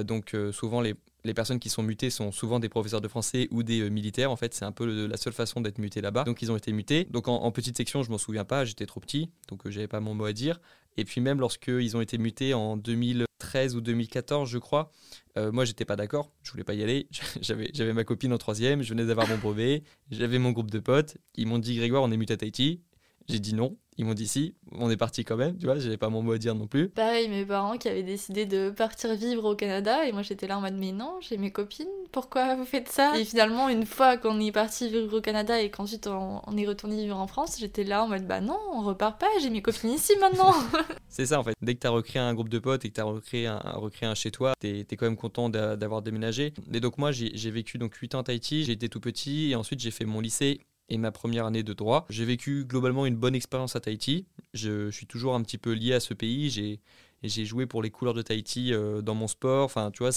[0.05, 0.95] donc, souvent, les,
[1.25, 4.31] les personnes qui sont mutées sont souvent des professeurs de français ou des euh, militaires.
[4.31, 6.25] En fait, c'est un peu la seule façon d'être muté là-bas.
[6.25, 7.05] Donc, ils ont été mutés.
[7.11, 10.01] Donc, en, petite section, je m'en souviens pas, j'étais trop petit, donc euh, j'avais pas
[10.01, 10.61] mon mot à dire.
[10.97, 14.93] Et puis, même lorsqu'ils ont été mutés en 2013 ou 2014, je crois,
[15.37, 16.31] euh, moi, j'étais pas d'accord.
[16.43, 17.09] Je voulais pas y aller.
[17.41, 21.17] j'avais ma copine en troisième, je venais d'avoir mon brevet, j'avais mon groupe de potes.
[21.37, 22.83] Ils m'ont dit Grégoire, on est muté à Tahiti.
[23.29, 23.79] J'ai dit non.
[23.97, 26.33] Ils m'ont dit si, on est parti quand même, tu vois, j'avais pas mon mot
[26.33, 26.89] à dire non plus.
[26.89, 30.59] Pareil, mes parents qui avaient décidé de partir vivre au Canada et moi j'étais là
[30.59, 33.17] en mode mais non, j'ai mes copines, pourquoi vous faites ça?
[33.17, 36.97] Et finalement, une fois qu'on est parti vivre au Canada et qu'ensuite on, est retourné
[36.97, 39.91] vivre en France, j'étais là en mode bah non, on repart pas, j'ai mes copines
[39.91, 40.53] ici maintenant.
[41.09, 43.05] C'est ça en fait, dès que t'as recréé un groupe de potes et que t'as
[43.05, 46.53] recréé un, recréé un chez toi, t'es es quand même content d'avoir déménagé.
[46.73, 49.55] Et donc moi j'ai vécu donc 8 ans à Tahiti, j'ai été tout petit et
[49.55, 52.07] ensuite j'ai fait mon lycée et ma première année de droit.
[52.11, 54.27] J'ai vécu globalement une bonne expérience à Tahiti.
[54.53, 56.51] Je, suis toujours un petit peu lié à ce pays.
[56.51, 56.81] J'ai
[57.29, 59.65] j'ai joué pour les couleurs de Tahiti euh, dans mon sport.
[59.65, 60.11] Enfin, tu vois,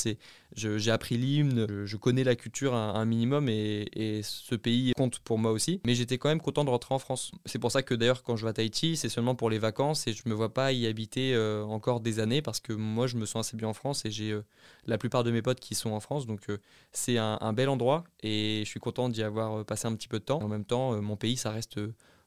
[0.56, 5.52] j'ai appris l'hymne, je, connais la culture un, minimum et, ce pays compte pour moi
[5.52, 5.82] aussi.
[5.86, 7.32] Mais j'étais quand même content de rentrer en France.
[7.46, 10.08] C'est pour ça que d'ailleurs, quand je vais à Tahiti, c'est seulement pour les vacances
[10.08, 13.18] et je me vois pas y habiter euh, encore des années parce que moi, je
[13.18, 14.44] me sens assez bien en France et j'ai euh,
[14.86, 16.26] la plupart de mes potes qui sont en France.
[16.26, 16.48] Donc
[16.92, 20.26] c'est un, bel endroit et je suis content d'y avoir passé un petit peu de
[20.26, 20.42] temps.
[20.42, 21.80] En même temps, mon pays, ça reste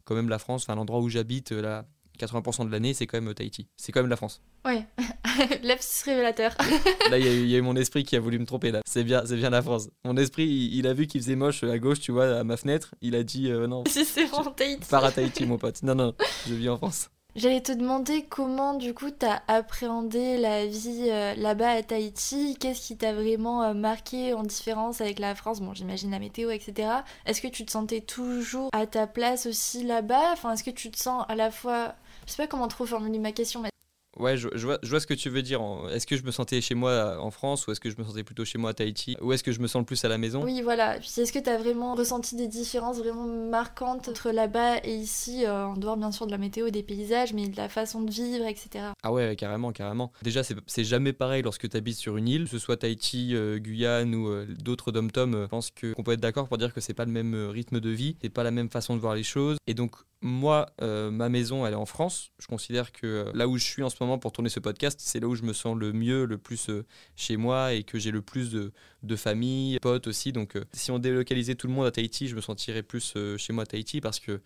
[0.05, 1.87] quand même la France, enfin l'endroit où j'habite, là,
[2.27, 3.69] 80% de l'année, c'est quand même Tahiti.
[3.77, 4.43] C'est quand même la France.
[4.65, 4.87] Ouais,
[5.63, 6.55] l'abs révélateur.
[7.11, 8.71] là, il y, a eu mon esprit qui a voulu me tromper.
[8.71, 9.89] Là, c'est bien, c'est bien la France.
[10.05, 12.95] Mon esprit, il, a vu qu'il faisait moche à gauche, tu vois, à ma fenêtre.
[13.01, 13.85] Il a dit non.
[13.89, 14.89] Si c'est vraiment Tahiti.
[14.89, 15.83] Pars à Tahiti, mon pote.
[15.83, 16.15] Non, non,
[16.47, 17.11] je vis en France.
[17.37, 22.89] J'allais te demander comment du coup t'as appréhendé la vie euh, là-bas à Tahiti, qu'est-ce
[22.89, 26.89] qui t'a vraiment euh, marqué en différence avec la France, bon j'imagine la météo etc.
[27.27, 30.33] Est-ce que tu te sentais toujours à ta place aussi là-bas?
[30.33, 31.95] Enfin est-ce que tu te sens à la fois...
[32.27, 33.71] Je sais pas comment trop formuler ma question mais...
[34.19, 35.63] Ouais, je, je, vois, je, vois, ce que tu veux dire.
[35.93, 38.25] Est-ce que je me sentais chez moi en France ou est-ce que je me sentais
[38.25, 40.19] plutôt chez moi à Tahiti Ou est-ce que je me sens le plus à la
[40.19, 40.43] maison?
[40.43, 40.99] Oui, voilà.
[40.99, 45.45] Puis est-ce que tu as vraiment ressenti des différences vraiment marquantes entre là-bas et ici,
[45.47, 48.11] euh, en dehors bien sûr de la météo, des paysages, mais de la façon de
[48.11, 48.87] vivre, etc.
[49.03, 50.13] Ah ouais, carrément, carrément.
[50.23, 53.59] Déjà, c'est jamais pareil lorsque tu habites sur une île, que ce soit Tahiti, euh,
[53.59, 55.43] Guyane ou euh, d'autres dom-tom.
[55.43, 57.91] je pense qu'on peut être d'accord pour dire que c'est pas le même rythme de
[57.91, 59.57] vie, c'est pas la même façon de voir les choses.
[59.67, 62.31] Et donc, moi, euh, ma maison, elle est en France.
[62.39, 65.01] Je considère que euh, là où je suis en ce moment pour tourner ce podcast,
[65.03, 66.85] c'est là où je me sens le mieux, le plus euh,
[67.17, 70.33] chez moi et que j'ai le plus de, de famille, potes aussi.
[70.33, 73.63] Donc, si on délocalisait tout le monde à Tahiti, je me sentirais plus chez moi
[73.63, 74.43] à Tahiti parce que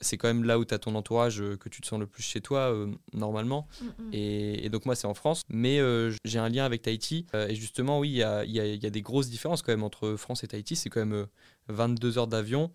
[0.00, 2.22] c'est quand même là où tu as ton entourage que tu te sens le plus
[2.22, 2.74] chez toi
[3.12, 3.66] normalement.
[3.80, 3.86] Mm.
[4.12, 5.80] Et, donc moi c'est en France, mais
[6.24, 7.26] j'ai un lien avec Tahiti.
[7.34, 10.44] et justement oui, il y a, y a, des grosses différences quand même entre France
[10.44, 10.76] et Tahiti.
[10.76, 11.26] C'est quand même
[11.68, 12.70] 22 heures d'avion.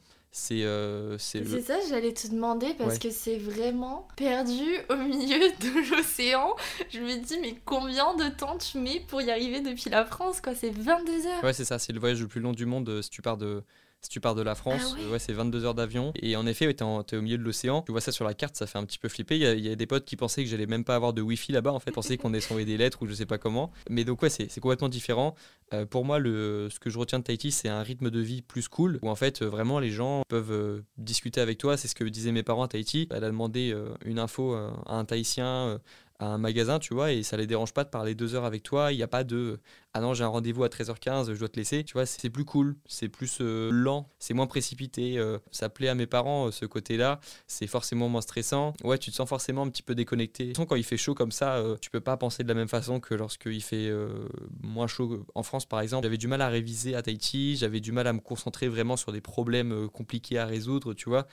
[0.52, 6.56] Euh, c'est ça, j'allais te demander parce que c'est vraiment perdu au milieu de l'océan.
[6.90, 10.42] Je me dis, mais combien de temps tu mets pour y arriver depuis la France
[10.42, 10.54] quoi?
[10.54, 11.44] C'est 22 heures.
[11.44, 13.38] Ouais, c'est ça, c'est le voyage le plus long du monde euh, si tu pars
[13.38, 13.64] de,
[14.06, 15.20] si tu pars de la France, ah ouais.
[15.20, 16.14] c'est 22 heures d'avion.
[16.16, 17.82] Et en effet, tu es, au milieu de l'océan.
[17.82, 19.36] Tu vois ça sur la carte, ça fait un petit peu flipper.
[19.36, 21.72] Il y, a, des potes qui pensaient que j'allais même pas avoir de Wi-Fi là-bas.
[21.72, 23.72] En fait, pensaient qu'on allait s'envoyer des lettres ou je sais pas comment.
[23.90, 25.36] Mais donc, ouais, c'est complètement différent.
[25.74, 28.42] Euh, pour moi, le, ce que je retiens de Tahiti, c'est un rythme de vie
[28.42, 29.00] plus cool.
[29.02, 31.78] Où en fait, vraiment, les gens peuvent euh, discuter avec toi.
[31.78, 33.08] C'est ce que disaient mes parents à Tahiti.
[33.12, 35.80] Elle a demandé euh, une info à un Tahitien
[36.20, 38.64] à un magasin, tu vois, et ça les dérange pas de parler deux heures avec
[38.64, 38.92] toi.
[38.92, 39.60] Il n'y a pas de
[39.98, 41.86] ah non, j'ai un rendez-vous à 13h15, je dois te laisser.
[41.86, 45.18] Tu vois, c'est plus cool, c'est plus euh, lent, c'est moins précipité.
[45.18, 47.22] Euh, ça plaît à mes parents, euh, ce côté-là.
[47.48, 48.74] C'est forcément moins stressant.
[48.84, 50.44] Ouais, tu te sens forcément un petit peu déconnecté.
[50.44, 52.56] De toute façon, quand il fait chaud comme ça, tu peux pas penser de la
[52.56, 53.90] même façon que lorsqu'il fait
[54.62, 55.26] moins chaud.
[55.34, 58.12] En France, par exemple, j'avais du mal à réviser à Tahiti, j'avais du mal à
[58.12, 61.26] me concentrer vraiment sur des problèmes compliqués à résoudre, tu vois.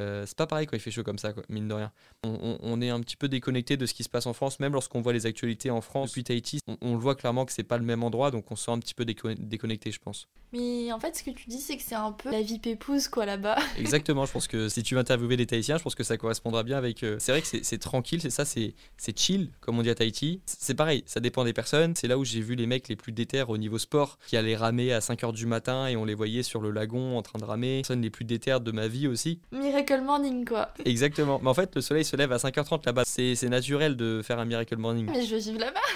[0.00, 1.92] Euh, c'est pas pareil quand il fait chaud comme ça, mine de rien.
[2.22, 5.00] On, est un petit peu déconnecté de ce qui se passe en France, même lorsqu'on
[5.00, 7.84] voit les actualités en France depuis Tahiti, on, le voit clairement que c'est pas le
[7.84, 10.28] même endroit, donc on se sent un petit peu déconnecté, je pense.
[10.52, 13.08] Mais en fait, ce que tu dis, c'est que c'est un peu la vie pépouse,
[13.08, 13.56] quoi, là-bas.
[13.78, 16.62] Exactement, je pense que si tu veux interviewer des Tahitiens, je pense que ça correspondra
[16.62, 17.02] bien avec.
[17.02, 18.74] Euh, c'est vrai que c'est tranquille, c'est ça, c'est
[19.16, 20.40] chill, comme on dit à Tahiti.
[20.46, 21.94] C'est pareil, ça dépend des personnes.
[21.94, 24.56] C'est là où j'ai vu les mecs les plus déter au niveau sport, qui allaient
[24.56, 27.44] ramer à 5h du matin et on les voyait sur le lagon en train de
[27.44, 27.76] ramer.
[27.76, 29.40] Les personnes les plus déter de ma vie aussi.
[29.52, 30.72] Miracle Morning, quoi.
[30.84, 31.40] Exactement.
[31.42, 33.02] Mais en fait, le soleil se lève à 5h30 là-bas.
[33.04, 35.10] C'est naturel de faire un Miracle Morning.
[35.12, 35.80] Mais je vais vivre là-bas.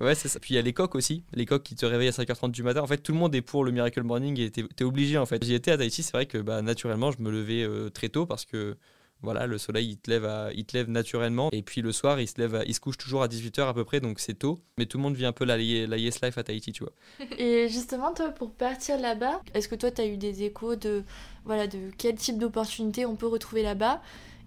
[0.00, 0.40] Ouais, c'est ça.
[0.40, 2.64] Puis il y a les coques aussi, les coques qui te réveillent à 5h30 du
[2.64, 2.80] matin.
[2.80, 5.44] En fait, tout le monde est pour le Miracle Morning et t'es obligé en fait.
[5.44, 8.26] J'y étais à Tahiti, c'est vrai que bah, naturellement, je me levais euh, très tôt
[8.26, 8.76] parce que
[9.24, 12.20] voilà, le soleil il te lève à, il te lève naturellement et puis le soir
[12.20, 14.60] il se lève il se couche toujours à 18h à peu près donc c'est tôt
[14.78, 16.92] mais tout le monde vit un peu la, la yes life à Tahiti tu vois.
[17.38, 21.02] Et justement toi pour partir là-bas, est-ce que toi tu as eu des échos de
[21.44, 24.00] voilà de quel type d'opportunité on peut retrouver là-bas?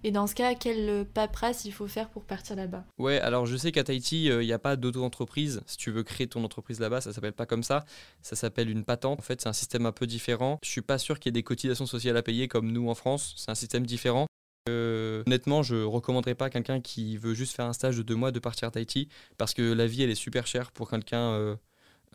[0.04, 2.86] Et dans ce cas, quelle paperasse il faut faire pour partir là-bas?
[2.98, 5.62] Ouais, alors je sais qu'à Tahiti, il n'y a pas d'auto-entreprise.
[5.66, 7.84] Si tu veux créer ton entreprise là-bas, ça s'appelle pas comme ça.
[8.22, 9.20] Ça s'appelle une patente.
[9.20, 10.60] En fait, c'est un système un peu différent.
[10.64, 12.96] Je suis pas sûr qu'il y ait des cotisations sociales à payer comme nous en
[12.96, 13.34] France.
[13.38, 14.27] C'est un système différent.
[14.68, 18.16] Euh, honnêtement, je recommanderais pas à quelqu'un qui veut juste faire un stage de deux
[18.16, 21.32] mois de partir à Tahiti parce que la vie elle est super chère pour quelqu'un.
[21.34, 21.56] Euh,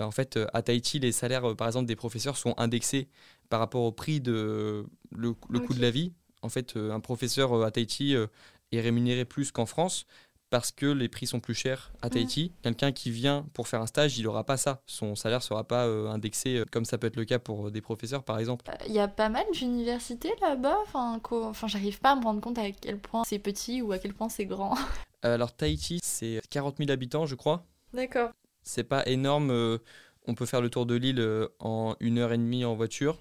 [0.00, 3.08] en fait, à Tahiti, les salaires, par exemple, des professeurs sont indexés
[3.50, 6.12] par rapport au prix de le, coût de la vie
[6.42, 8.26] en fait, euh, un professeur euh, à Tahiti euh,
[8.72, 10.06] est rémunéré plus qu'en France
[10.52, 12.52] parce que les prix sont plus chers à Tahiti.
[12.62, 14.82] Quelqu'un qui vient pour faire un stage, il n'aura pas ça.
[14.84, 18.22] Son salaire ne sera pas indexé comme ça peut être le cas pour des professeurs,
[18.22, 18.66] par exemple.
[18.86, 20.76] Il y a pas mal d'universités là-bas.
[20.82, 23.98] Enfin, enfin j'arrive pas à me rendre compte à quel point c'est petit ou à
[23.98, 24.76] quel point c'est grand.
[25.22, 27.64] Alors, Tahiti, c'est 40 000 habitants, je crois.
[27.94, 28.30] D'accord.
[28.62, 29.78] C'est pas énorme.
[30.26, 33.18] On peut faire le tour de l'île en une heure et demie en voiture.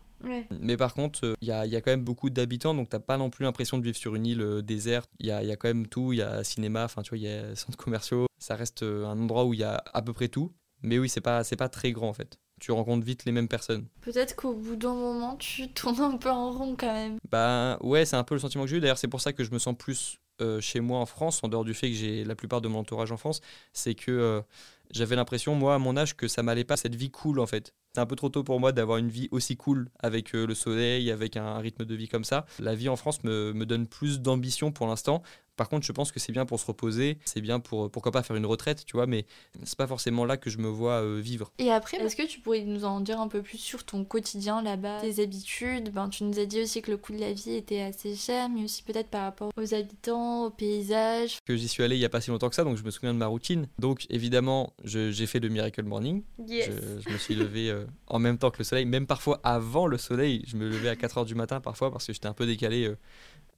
[0.60, 3.44] Mais par contre, il y a, quand même beaucoup d'habitants, donc t'as pas non plus
[3.44, 5.10] l'impression de vivre sur une île euh, déserte.
[5.20, 7.18] Il y a, y a, quand même tout, il y a cinéma, enfin tu vois,
[7.18, 8.28] il y a centres commerciaux.
[8.40, 10.52] Ça reste euh, un endroit où il y a à peu près tout.
[10.84, 12.40] Mais oui, c'est pas, pas très grand en fait.
[12.60, 13.88] Tu rencontres vite les mêmes personnes.
[14.02, 17.18] Peut-être qu'au bout d'un moment, tu tournes un peu en rond quand même.
[17.30, 18.82] Bah ouais, c'est un peu le sentiment que j'ai eu.
[18.82, 21.48] D'ailleurs, c'est pour ça que je me sens plus euh, chez moi en France, en
[21.48, 23.42] dehors du fait que j'ai la plupart de mon entourage en France.
[23.74, 24.44] C'est que
[24.92, 27.74] j'avais l'impression, moi, à mon âge, que ça m'allait pas cette vie cool en fait.
[27.94, 30.56] C'est un peu trop tôt pour moi d'avoir une vie aussi cool avec euh, le
[30.56, 32.46] soleil, avec un rythme de vie comme ça.
[32.60, 35.24] La vie en France me, me donne plus d'ambition pour l'instant.
[35.62, 38.12] Par contre, je pense que c'est bien pour se reposer, c'est bien pour euh, pourquoi
[38.12, 39.26] pas faire une retraite, tu vois, mais
[39.64, 41.52] c'est pas forcément là que je me vois euh, vivre.
[41.60, 44.62] Et après, est-ce que tu pourrais nous en dire un peu plus sur ton quotidien
[44.62, 45.92] là-bas, tes habitudes?
[45.94, 48.50] Ben, Tu nous as dit aussi que le coût de la vie était assez cher,
[48.50, 51.38] mais aussi peut-être par rapport aux habitants, aux paysages.
[51.46, 52.90] Que j'y suis allé il y a pas si longtemps que ça, donc je me
[52.90, 53.68] souviens de ma routine.
[53.78, 56.24] Donc évidemment, j'ai fait le Miracle Morning.
[56.48, 56.72] Yes.
[57.06, 59.98] Je, me suis levé euh, en même temps que le soleil, même parfois avant le
[59.98, 60.44] soleil.
[60.48, 62.94] Je me levais à 4h du matin parfois parce que j'étais un peu décalé.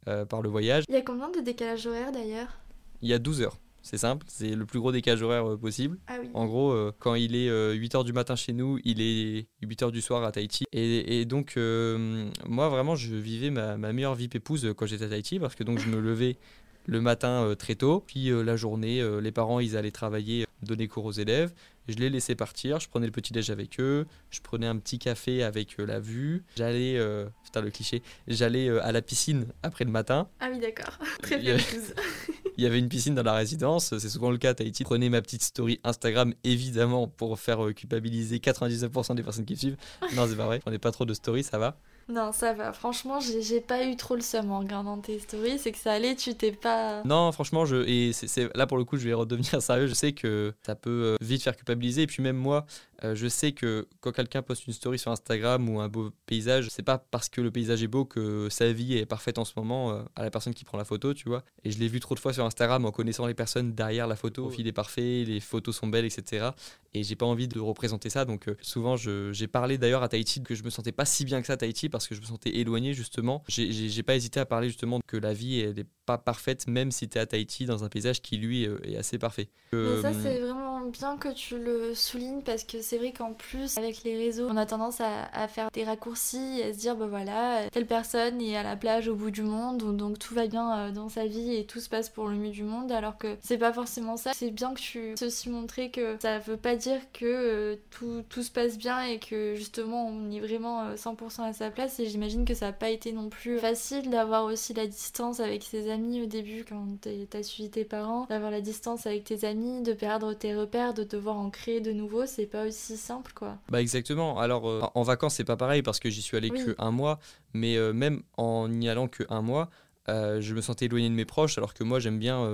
[0.09, 0.83] Euh, par le voyage.
[0.89, 2.59] Il y a combien de décalage horaire d'ailleurs?
[3.01, 3.57] Il y a 12 heures.
[3.83, 5.97] c'est simple, c'est le plus gros décalage horaire euh, possible.
[6.07, 6.29] Ah oui.
[6.33, 10.01] En gros, euh, quand il est 8h du matin chez nous, il est 8h du
[10.01, 10.65] soir à Tahiti.
[10.73, 15.05] Et, et donc, euh, moi, vraiment, je vivais ma, ma meilleure vie pépouse quand j'étais
[15.05, 16.37] à Tahiti parce que donc je me levais
[16.85, 20.45] le matin euh, très tôt, puis euh, la journée, euh, les parents, ils allaient travailler,
[20.63, 21.53] donner cours aux élèves.
[21.89, 25.43] Je les laissais partir, je prenais le petit-déj avec eux, je prenais un petit café
[25.43, 26.43] avec la vue.
[26.55, 30.29] J'allais, euh, putain le cliché, j'allais euh, à la piscine après le matin.
[30.39, 30.97] Ah oui, d'accord.
[31.21, 31.57] Très bien.
[32.57, 34.83] Il y avait une piscine dans la résidence, c'est souvent le cas à Tahiti.
[34.83, 39.77] Prenais ma petite story Instagram, évidemment, pour faire culpabiliser 99% des personnes qui me suivent.
[40.15, 41.77] Non, c'est pas vrai, je prenais pas trop de stories, ça va.
[42.09, 42.73] Non, ça va.
[42.73, 45.57] Franchement, j'ai pas eu trop le seum en regardant tes stories.
[45.57, 47.01] C'est que ça allait, tu t'es pas.
[47.05, 49.87] Non, franchement, je, et c'est, là pour le coup, je vais redevenir sérieux.
[49.87, 52.03] Je sais que ça peut euh, vite faire culpabiliser.
[52.03, 52.65] Et puis même moi,
[53.03, 56.67] euh, je sais que quand quelqu'un poste une story sur Instagram ou un beau paysage,
[56.69, 59.53] c'est pas parce que le paysage est beau que sa vie est parfaite en ce
[59.55, 61.43] moment euh, à la personne qui prend la photo, tu vois.
[61.63, 64.15] Et je l'ai vu trop de fois sur Instagram en connaissant les personnes derrière la
[64.15, 64.43] photo.
[64.43, 66.49] Le profil est parfait, les photos sont belles, etc.
[66.93, 68.25] Et j'ai pas envie de représenter ça.
[68.25, 71.47] Donc souvent, j'ai parlé d'ailleurs à Tahiti que je me sentais pas si bien que
[71.47, 73.43] ça Tahiti parce que je me sentais éloigné justement.
[73.47, 77.07] J'ai- pas hésité à parler justement que la vie elle est pas parfaite même si
[77.07, 79.47] tu es à Tahiti dans un paysage qui lui euh, est assez parfait.
[79.71, 83.31] Mais ça, Euh, c'est vraiment bien que tu le soulignes parce que c'est vrai qu'en
[83.31, 86.95] plus, avec les réseaux, on a tendance à, faire des raccourcis et à se dire,
[86.97, 90.47] bah voilà, telle personne est à la plage au bout du monde, donc tout va
[90.47, 93.17] bien euh, dans sa vie et tout se passe pour le mieux du monde, alors
[93.17, 94.31] que c'est pas forcément ça.
[94.33, 98.23] C'est bien que tu sais aussi montrer que ça veut pas dire que euh, tout,
[98.29, 101.82] tout se passe bien et que justement on est vraiment euh, 100% à sa place.
[101.99, 105.63] Et j'imagine que ça a pas été non plus facile d'avoir aussi la distance avec
[105.63, 106.85] ses amis au début quand
[107.29, 111.03] t'as suivi tes parents, d'avoir la distance avec tes amis, de perdre tes repères, de
[111.03, 113.57] devoir en créer de nouveaux, c'est pas aussi simple quoi.
[113.69, 114.39] Bah exactement.
[114.39, 116.63] Alors euh, en vacances c'est pas pareil parce que j'y suis allé Oui.
[116.63, 117.19] que un mois,
[117.53, 119.69] mais euh, même en y allant que un mois,
[120.07, 122.45] euh, je me sentais éloigné de mes proches alors que moi j'aime bien,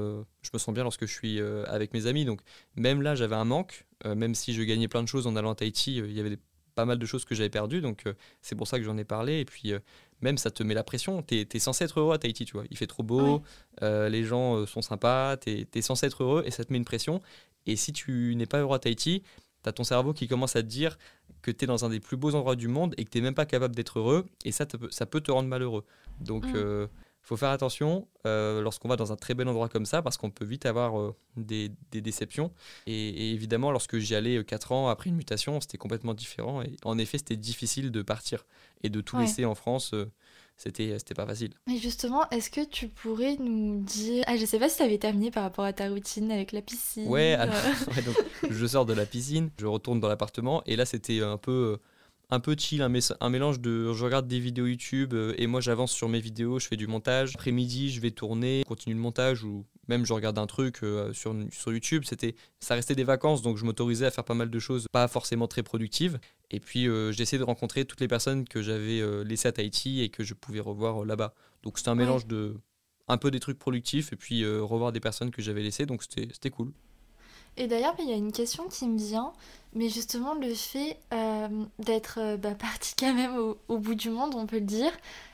[0.42, 2.26] je me sens bien lorsque je suis avec mes amis.
[2.26, 2.42] Donc
[2.76, 5.56] même là j'avais un manque, même si je gagnais plein de choses en allant à
[5.56, 6.40] Tahiti, il y avait des-
[6.80, 7.82] pas mal de choses que j'avais perdues.
[7.82, 9.40] Donc euh, c'est pour ça que j'en ai parlé.
[9.40, 9.80] Et puis euh,
[10.22, 11.22] même ça te met la pression.
[11.22, 12.64] T'es es censé être heureux à Tahiti, tu vois.
[12.72, 13.42] Il fait trop beau,
[13.82, 16.86] euh, les gens sont sympas, t'es es censé être heureux et ça te met une
[16.86, 17.22] pression.
[17.66, 19.24] Et si tu n'es pas heureux à Tahiti,
[19.62, 20.98] t'as ton cerveau qui commence à te dire
[21.42, 23.36] que tu es dans un des plus beaux endroits du monde et que tu même
[23.36, 25.86] pas capable d'être heureux et ça, te ça peut te rendre malheureux.
[26.22, 26.88] Donc Mm.
[27.30, 30.18] Euh, faut faire attention euh, lorsqu'on va dans un très bel endroit comme ça parce
[30.18, 32.52] qu'on peut vite avoir euh, des, des déceptions.
[32.88, 36.62] Et, et évidemment, lorsque j'y allais 4 ans après une mutation, c'était complètement différent.
[36.62, 38.46] Et en effet, c'était difficile de partir
[38.84, 39.24] et de tout Ouais.
[39.24, 39.92] laisser en France.
[39.94, 40.06] euh,
[40.58, 41.54] c'était c'était pas facile.
[41.68, 44.26] Mais justement, est-ce que tu pourrais nous dire.
[44.28, 47.08] Ah, je sais pas si t'avais terminé par rapport à ta routine avec la piscine.
[47.08, 48.16] Ouais, alors, euh, ouais, donc,
[48.50, 51.82] je sors de la piscine, je retourne dans l'appartement et là c'était un peu euh,
[52.32, 55.48] un peu chill, un, mé- un mélange de je regarde des vidéos YouTube euh, et
[55.48, 57.32] moi j'avance sur mes vidéos, je fais du montage.
[57.36, 61.36] Après-midi, je vais tourner, continue le montage ou même je regarde un truc euh, sur,
[61.52, 62.04] sur YouTube.
[62.06, 65.08] C'était ça restait des vacances donc je m'autorisais à faire pas mal de choses pas
[65.08, 66.20] forcément très productives.
[66.52, 70.10] Et puis euh, j'essaie de rencontrer toutes les personnes que j'avais laissées à Tahiti et
[70.10, 71.34] que je pouvais revoir là-bas.
[71.64, 72.04] Donc c'était un Ouais.
[72.06, 72.56] mélange de
[73.08, 76.28] un peu des trucs productifs et puis revoir des personnes que j'avais laissées donc c'était
[76.32, 76.72] c'était cool.
[77.60, 79.34] Et d'ailleurs, il y a une question qui me vient,
[79.74, 83.36] mais justement le fait euh, d'être euh, bah, parti quand même
[83.68, 84.92] au bout du monde, on peut le dire,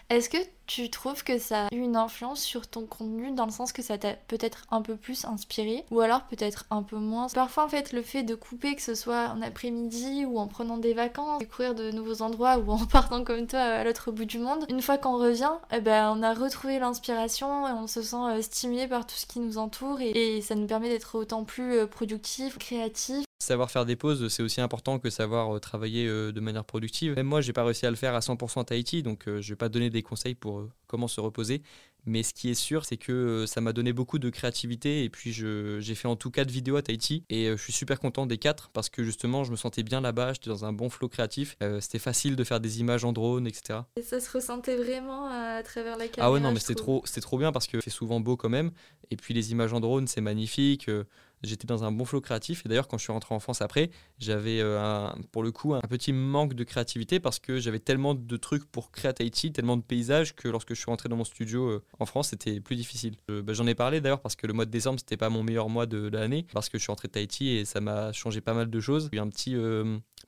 [0.09, 0.37] est-ce que
[0.67, 3.81] tu trouves que ça a eu une influence sur ton contenu dans le sens que
[3.81, 7.27] ça t'a peut-être un peu plus inspiré ou alors peut-être un peu moins?
[7.29, 10.77] Parfois en fait le fait de couper que ce soit en après-midi ou en prenant
[10.77, 14.37] des vacances, découvrir de nouveaux endroits ou en partant comme toi à l'autre bout du
[14.37, 18.15] monde, une fois qu'on revient, eh ben, on a retrouvé l'inspiration et on se sent
[18.15, 21.43] euh, stimulé par tout ce qui nous entoure et, et ça nous permet d'être autant
[21.43, 23.25] plus euh, productif, créatif.
[23.45, 27.13] Savoir faire des pauses, c'est aussi important que savoir euh, travailler euh, de manière productive.
[27.13, 29.49] Même moi, j'ai pas réussi à le faire à 100% à Tahiti, donc euh, je
[29.49, 31.61] vais pas donner des conseils pour comment se reposer.
[32.07, 35.03] Mais ce qui est sûr, c'est que ça m'a donné beaucoup de créativité.
[35.03, 37.23] Et puis, j'ai fait en tout quatre vidéos à Tahiti.
[37.29, 40.33] Et je suis super content des quatre parce que justement, je me sentais bien là-bas.
[40.33, 41.55] J'étais dans un bon flow créatif.
[41.63, 43.79] Euh, c'était facile de faire des images en drone, etc.
[43.97, 46.27] Et ça se ressentait vraiment à travers la caméra.
[46.27, 48.49] Ah ouais, non, mais c'était trop, c'était trop bien parce que c'est souvent beau quand
[48.49, 48.71] même.
[49.09, 50.89] Et puis les images en drone, c'est magnifique.
[50.89, 51.05] Euh,
[51.45, 52.63] J'étais dans un bon flow créatif.
[52.65, 55.81] Et d'ailleurs, quand je suis rentré en France après, j'avais euh, pour le coup un
[55.81, 59.77] petit manque de créativité parce que j'avais tellement de trucs pour créer à Tahiti, tellement
[59.77, 62.75] de paysages que lorsque je suis rentré dans mon studio euh, en France, c'était plus
[62.75, 63.15] difficile.
[63.29, 65.43] Euh, bah, J'en ai parlé d'ailleurs parce que le mois de décembre, c'était pas mon
[65.43, 68.41] meilleur mois de, l'année parce que je suis rentré de Tahiti et ça m'a changé
[68.41, 69.09] pas mal de choses.
[69.11, 69.55] J'ai eu un petit,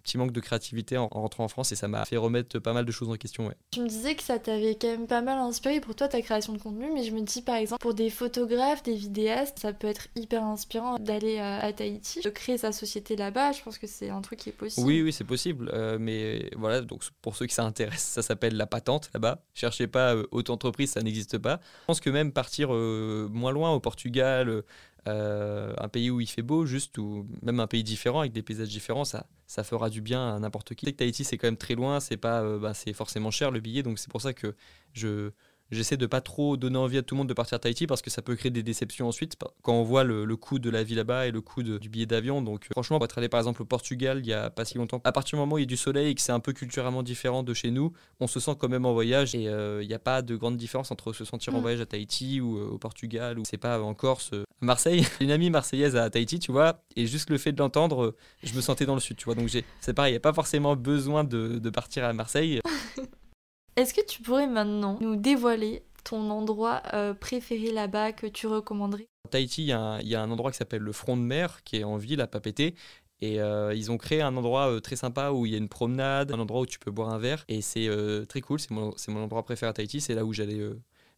[0.04, 2.74] petit manque de créativité en, en rentrant en France et ça m'a fait remettre pas
[2.74, 3.48] mal de choses en question.
[3.48, 3.56] Ouais.
[3.72, 6.54] Tu me disais que ça t'avait quand même pas mal inspiré pour toi ta création
[6.54, 9.88] de contenu, mais je me dis par exemple pour des photographes, des vidéastes, ça peut
[9.88, 13.52] être hyper inspirant d'aller à, à Tahiti, de créer sa société là-bas.
[13.52, 14.88] Je pense que c'est un truc qui est possible.
[14.88, 15.70] Oui, oui, c'est possible.
[15.74, 19.44] euh, mais voilà, donc pour ceux qui ça intéresse, ça s'appelle la patente là-bas.
[19.54, 21.60] Cherchez pas euh, auto-entreprise, ça n'existe pas.
[21.82, 24.64] Je pense que même partir euh, moins loin, au Portugal,
[25.08, 28.42] euh, un pays où il fait beau, juste, ou même un pays différent avec des
[28.44, 30.94] paysages différents, ça, ça fera du bien à n'importe qui.
[30.94, 33.84] Tahiti, c'est quand même très loin, c'est pas, euh, bah, c'est forcément cher le billet,
[33.84, 34.56] donc c'est pour ça que
[34.94, 35.32] je,
[35.72, 38.02] j'essaie de pas trop donner envie à tout le monde de partir à Tahiti parce
[38.02, 40.96] que ça peut créer des déceptions ensuite quand on voit le, coût de la vie
[40.96, 42.42] là-bas et le coût du billet d'avion.
[42.42, 44.78] Donc euh, franchement, on être allé par exemple au Portugal il y a pas si
[44.78, 45.02] longtemps.
[45.04, 46.54] À partir du moment où il y a du soleil et que c'est un peu
[46.54, 49.88] culturellement différent de chez nous, on se sent quand même en voyage et euh, il
[49.88, 51.62] n'y a pas de grande différence entre se sentir en mm.
[51.62, 55.06] voyage à Tahiti ou euh, au Portugal ou c'est pas en Corse, Marseille.
[55.22, 58.62] une amie marseillaise à Tahiti, tu vois, et juste le fait de l'entendre, je me
[58.62, 59.36] sentais dans le sud, tu vois.
[59.36, 62.62] Donc c'est pareil, il n'y a pas forcément besoin de, de partir à Marseille.
[63.78, 69.08] Est-ce que tu pourrais maintenant nous dévoiler ton endroit euh, préféré là-bas que tu recommanderais?
[69.30, 69.72] Tahiti, il y,
[70.16, 72.74] a un endroit qui s'appelle le Front de Mer, qui est en ville à Papeete.
[73.22, 75.70] Et euh, ils ont créé un endroit euh, très sympa où il y a une
[75.70, 77.46] promenade, un endroit où tu peux boire un verre.
[77.50, 77.88] Et c'est
[78.28, 80.60] très cool, c'est mon, mon, endroit préféré à Tahiti, c'est là où j'allais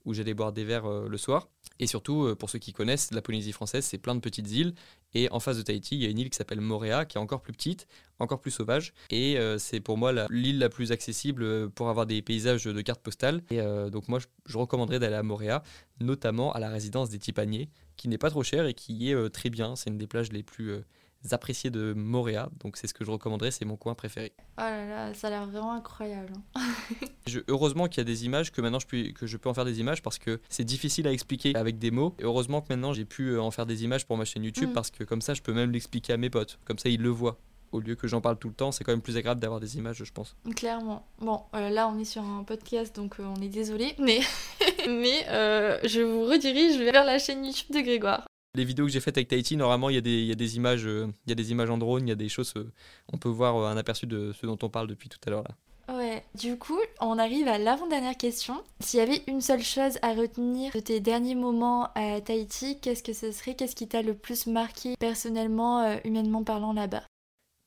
[0.09, 1.47] où j'allais boire des verres le soir.
[1.79, 4.73] Et surtout, pour ceux qui connaissent, la Polynésie française, c'est plein de petites îles.
[5.13, 7.21] Et en face de Tahiti, il y a une île qui s'appelle Moréa, qui est
[7.21, 7.87] encore plus petite,
[8.19, 8.93] encore plus sauvage.
[9.09, 12.81] Et euh, c'est pour moi l'île la, plus accessible euh, pour avoir des paysages de
[12.81, 13.41] cartes postales.
[13.49, 15.63] Et euh, donc moi, je, recommanderais d'aller à Moréa,
[15.99, 19.49] notamment à la résidence des Tipaniers, qui n'est pas trop chère et qui est très
[19.49, 19.75] bien.
[19.75, 20.83] C'est une des plages les plus
[21.31, 22.49] appréciées de Moréa.
[22.59, 24.33] Donc c'est ce que je recommanderais, c'est mon coin préféré.
[24.57, 26.33] Oh là là, ça a l'air vraiment incroyable.
[26.55, 26.61] Hein.
[27.47, 29.65] heureusement qu'il y a des images, que maintenant je peux, que je peux en faire
[29.65, 32.15] des images parce que c'est difficile à expliquer avec des mots.
[32.19, 34.73] Et heureusement que maintenant j'ai pu en faire des images pour ma chaîne YouTube mm.
[34.73, 36.59] parce que comme ça je peux même l'expliquer à mes potes.
[36.65, 37.37] Comme ça ils le voient
[37.71, 39.77] au lieu que j'en parle tout le temps, c'est quand même plus agréable d'avoir des
[39.77, 40.35] images, je pense.
[40.55, 41.05] Clairement.
[41.19, 44.21] Bon, euh, là, on est sur un podcast, donc euh, on est désolé, mais,
[44.87, 48.25] mais euh, je vous redirige vers la chaîne YouTube de Grégoire.
[48.55, 50.55] Les vidéos que j'ai faites avec Tahiti, normalement, il y, a des, y a des
[50.57, 52.53] images, il y a des images en drone, il y a des choses,
[53.13, 55.55] on peut voir un aperçu de ce dont on parle depuis tout à l'heure là.
[55.95, 58.63] Ouais, du coup, on arrive à l'avant-dernière question.
[58.79, 63.01] S'il y avait une seule chose à retenir de tes derniers moments à Tahiti, qu'est-ce
[63.01, 63.55] que ce serait?
[63.55, 67.03] Qu'est-ce qui t'a le plus marqué personnellement, humainement parlant là-bas?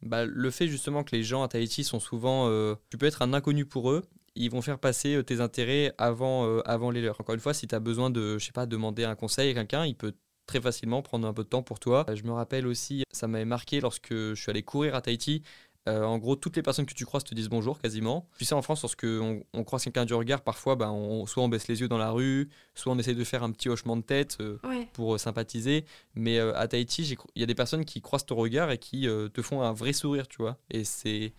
[0.02, 2.48] Bah, le fait justement que les gens à Tahiti sont souvent.
[2.48, 4.02] Euh, tu peux être un inconnu pour eux,
[4.34, 7.20] ils vont faire passer euh, tes intérêts avant, euh, avant les leurs.
[7.20, 9.54] Encore une fois, si tu as besoin de, je sais pas, demander un conseil à
[9.54, 10.14] quelqu'un, il peut
[10.46, 12.04] très facilement prendre un peu de temps pour toi.
[12.12, 15.42] Je me rappelle aussi, ça m'avait marqué lorsque je suis allé courir à Tahiti.
[15.88, 18.28] Euh, en gros, toutes les personnes que tu croises te disent bonjour quasiment.
[18.38, 21.48] Tu sais, en France, lorsque on, croise quelqu'un du regard, parfois, ben, on, soit on
[21.48, 24.02] baisse les yeux dans la rue, soit on essaie de faire un petit hochement de
[24.02, 24.58] tête euh,
[24.92, 25.84] pour euh, sympathiser.
[26.14, 29.42] Mais à Tahiti, il y a des personnes qui croisent ton regard et qui te
[29.42, 30.56] font un vrai sourire, tu vois.
[30.70, 31.32] Et c'est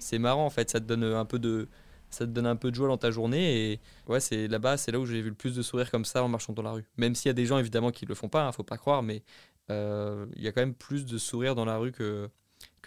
[0.00, 0.70] c'est marrant en fait.
[0.70, 1.68] Ça te donne un peu de
[2.14, 4.92] ça te donne un peu de joie dans ta journée et ouais c'est là-bas c'est
[4.92, 6.84] là où j'ai vu le plus de sourires comme ça en marchant dans la rue.
[6.96, 9.02] Même s'il y a des gens évidemment qui le font pas hein, faut pas croire
[9.02, 9.22] mais
[9.68, 12.30] il y a quand même plus de sourires dans la rue que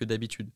[0.02, 0.50] d'habitude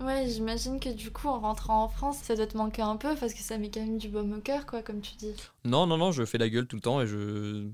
[0.00, 3.14] Ouais, j'imagine que du coup, en rentrant en France, ça doit te manquer un peu
[3.14, 5.34] parce que ça met quand même du baume au cœur, quoi, comme tu dis.
[5.64, 7.68] Non, non, non, je fais la gueule tout le temps et je.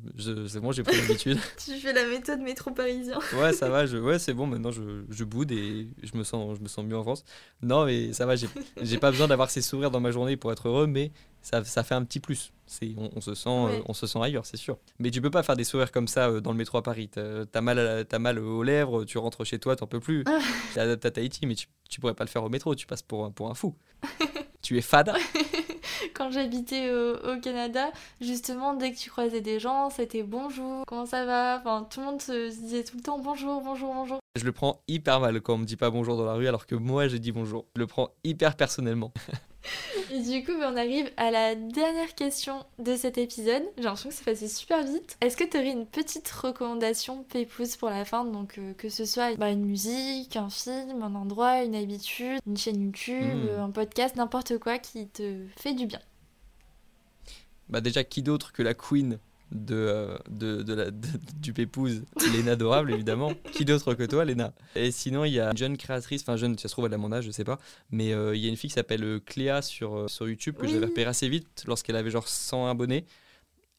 [0.46, 1.38] c'est bon, j'ai pris l'habitude.
[1.64, 3.18] tu fais la méthode métro parisien.
[3.40, 3.96] ouais, ça va, je...
[3.98, 4.82] ouais, c'est bon, maintenant je...
[5.08, 6.56] je boude et je me, sens...
[6.56, 7.24] je me sens mieux en France.
[7.62, 10.68] Non, mais ça va, j'ai pas besoin d'avoir ces sourires dans ma journée pour être
[10.68, 11.12] heureux, mais
[11.42, 12.52] ça, ça fait un petit plus.
[12.96, 14.78] On, on, se sent, euh, on se sent ailleurs, c'est sûr.
[14.98, 17.08] Mais tu peux pas faire des sourires comme ça euh, dans le métro à Paris.
[17.08, 20.24] T'as as mal, as mal aux lèvres, tu rentres chez toi, t'en peux plus.
[20.26, 20.38] Ah.
[20.74, 23.50] T'as Tahiti, mais tu, tu pourrais pas le faire au métro, tu passes pour, pour
[23.50, 23.74] un fou.
[24.62, 25.12] tu es fade.
[26.14, 31.24] Quand j'habitais au, Canada, justement, dès que tu croisais des gens, c'était bonjour, comment ça
[31.24, 31.58] va?
[31.58, 34.18] Enfin, tout le monde se disait tout le temps bonjour, bonjour, bonjour.
[34.36, 36.66] Je le prends hyper mal quand on me dit pas bonjour dans la rue alors
[36.66, 37.66] que moi j'ai dit bonjour.
[37.74, 39.12] Je le prends hyper personnellement.
[40.10, 43.62] Et du coup, on arrive à la dernière question de cet épisode.
[43.76, 45.16] J'ai l'impression que c'est passé super vite.
[45.20, 48.24] Est-ce que tu aurais une petite recommandation Pépouze pour la fin?
[48.24, 52.56] Donc, euh, que ce soit bah, une musique, un film, un endroit, une habitude, une
[52.56, 53.60] chaîne YouTube, hmm.
[53.60, 56.00] un podcast, n'importe quoi qui te fait du bien.
[57.68, 59.18] Bah, déjà, qui d'autre que la Queen
[59.52, 60.90] de, euh, de, de, la,
[61.40, 63.32] du Pépouze, Léna Adorable évidemment.
[63.52, 64.52] Qui d'autre que toi, Léna?
[64.74, 66.98] Et sinon, il y a une jeune créatrice, enfin jeune, ça se trouve elle a
[66.98, 67.58] mon âge, je sais pas,
[67.90, 70.66] mais euh, il y a une fille qui s'appelle euh, Cléa sur, sur YouTube que
[70.66, 73.04] j'avais repéré assez vite lorsqu'elle avait genre 100 abonnés.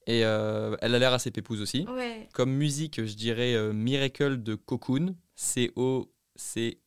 [0.08, 1.86] Et elle a l'air assez pépouse aussi.
[2.34, 6.84] Comme musique, je dirais Miracle de Cocoon, C-O-C-O-O-N,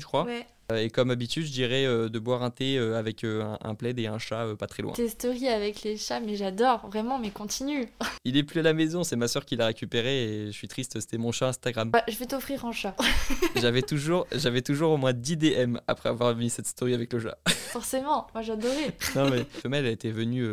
[0.00, 0.24] je crois.
[0.24, 0.46] Ouais.
[0.70, 3.98] Euh, et comme habitude, je dirais euh, de boire un thé euh, avec un, plaid
[3.98, 4.92] et un chat pas très loin.
[4.92, 7.88] Tes stories avec les chats, mais j'adore, vraiment, mais continue.
[8.26, 10.68] Il est plus à la maison, c'est ma soeur qui l'a récupéré et je suis
[10.68, 11.90] triste, c'était mon chat Instagram.
[11.90, 12.94] Bah, je vais t'offrir un chat.
[13.56, 17.20] j'avais toujours, j'avais toujours au moins 10 DM après avoir mis cette story avec le
[17.20, 17.38] chat.
[17.48, 18.94] Forcément, moi j'adorais.
[19.14, 20.46] non mais femelle, elle était venue,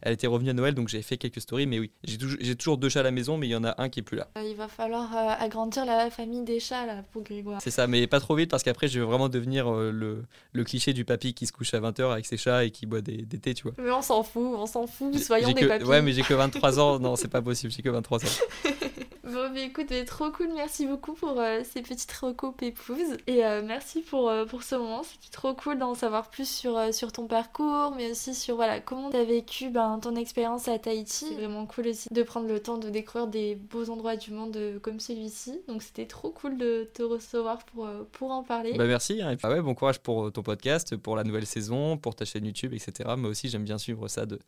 [0.00, 2.78] elle était revenue à Noël, donc j'ai fait quelques stories, mais oui, j'ai toujours, toujours
[2.78, 4.28] deux chats à la maison, mais il y en a un qui est plus là.
[4.44, 7.60] il va falloir agrandir la famille des chats là pour Grégoire.
[7.60, 10.64] C'est ça, mais pas trop vite parce qu'après je vais vraiment devenir euh, le, le,
[10.64, 13.18] cliché du papy qui se couche à 20h avec ses chats et qui boit des,
[13.18, 13.72] des thés, tu vois.
[13.78, 15.84] Mais on s'en fout, on s'en fout, soyons des que, papys.
[15.84, 18.28] Ouais, mais j'ai que 23 ans, non, c'est pas possible, j'ai que 23 ans.
[19.26, 20.50] Bon, mais écoute, trop cool.
[20.54, 23.16] Merci beaucoup pour euh, ces petites recos pépouses.
[23.26, 25.02] Et euh, merci pour, euh, pour ce moment.
[25.02, 29.10] C'était trop cool d'en savoir plus sur, sur ton parcours, mais aussi sur voilà, comment
[29.10, 31.34] tu as vécu ben, ton expérience à Tahiti.
[31.34, 35.00] Vraiment cool aussi de prendre le temps de découvrir des beaux endroits du monde comme
[35.00, 35.60] celui-ci.
[35.66, 38.74] Donc, c'était trop cool de te recevoir pour, pour en parler.
[38.74, 39.20] Bah, merci.
[39.22, 42.74] Ah ouais, bon courage pour ton podcast, pour la nouvelle saison, pour ta chaîne YouTube,
[42.74, 43.10] etc.
[43.16, 44.38] Moi aussi, j'aime bien suivre ça de,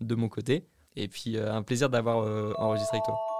[0.00, 0.64] de mon côté.
[0.94, 2.18] Et puis, un plaisir d'avoir
[2.60, 3.37] enregistré avec toi.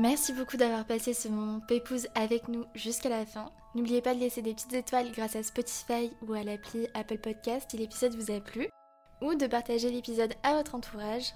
[0.00, 3.52] Merci beaucoup d'avoir passé ce moment pépouze avec nous jusqu'à la fin.
[3.74, 7.70] N'oubliez pas de laisser des petites étoiles grâce à Spotify ou à l'appli Apple Podcast
[7.70, 8.70] si l'épisode vous a plu,
[9.20, 11.34] ou de partager l'épisode à votre entourage.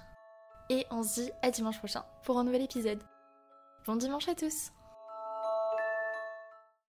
[0.71, 3.03] Et on se dit à dimanche prochain pour un nouvel épisode.
[3.85, 4.71] Bon dimanche à tous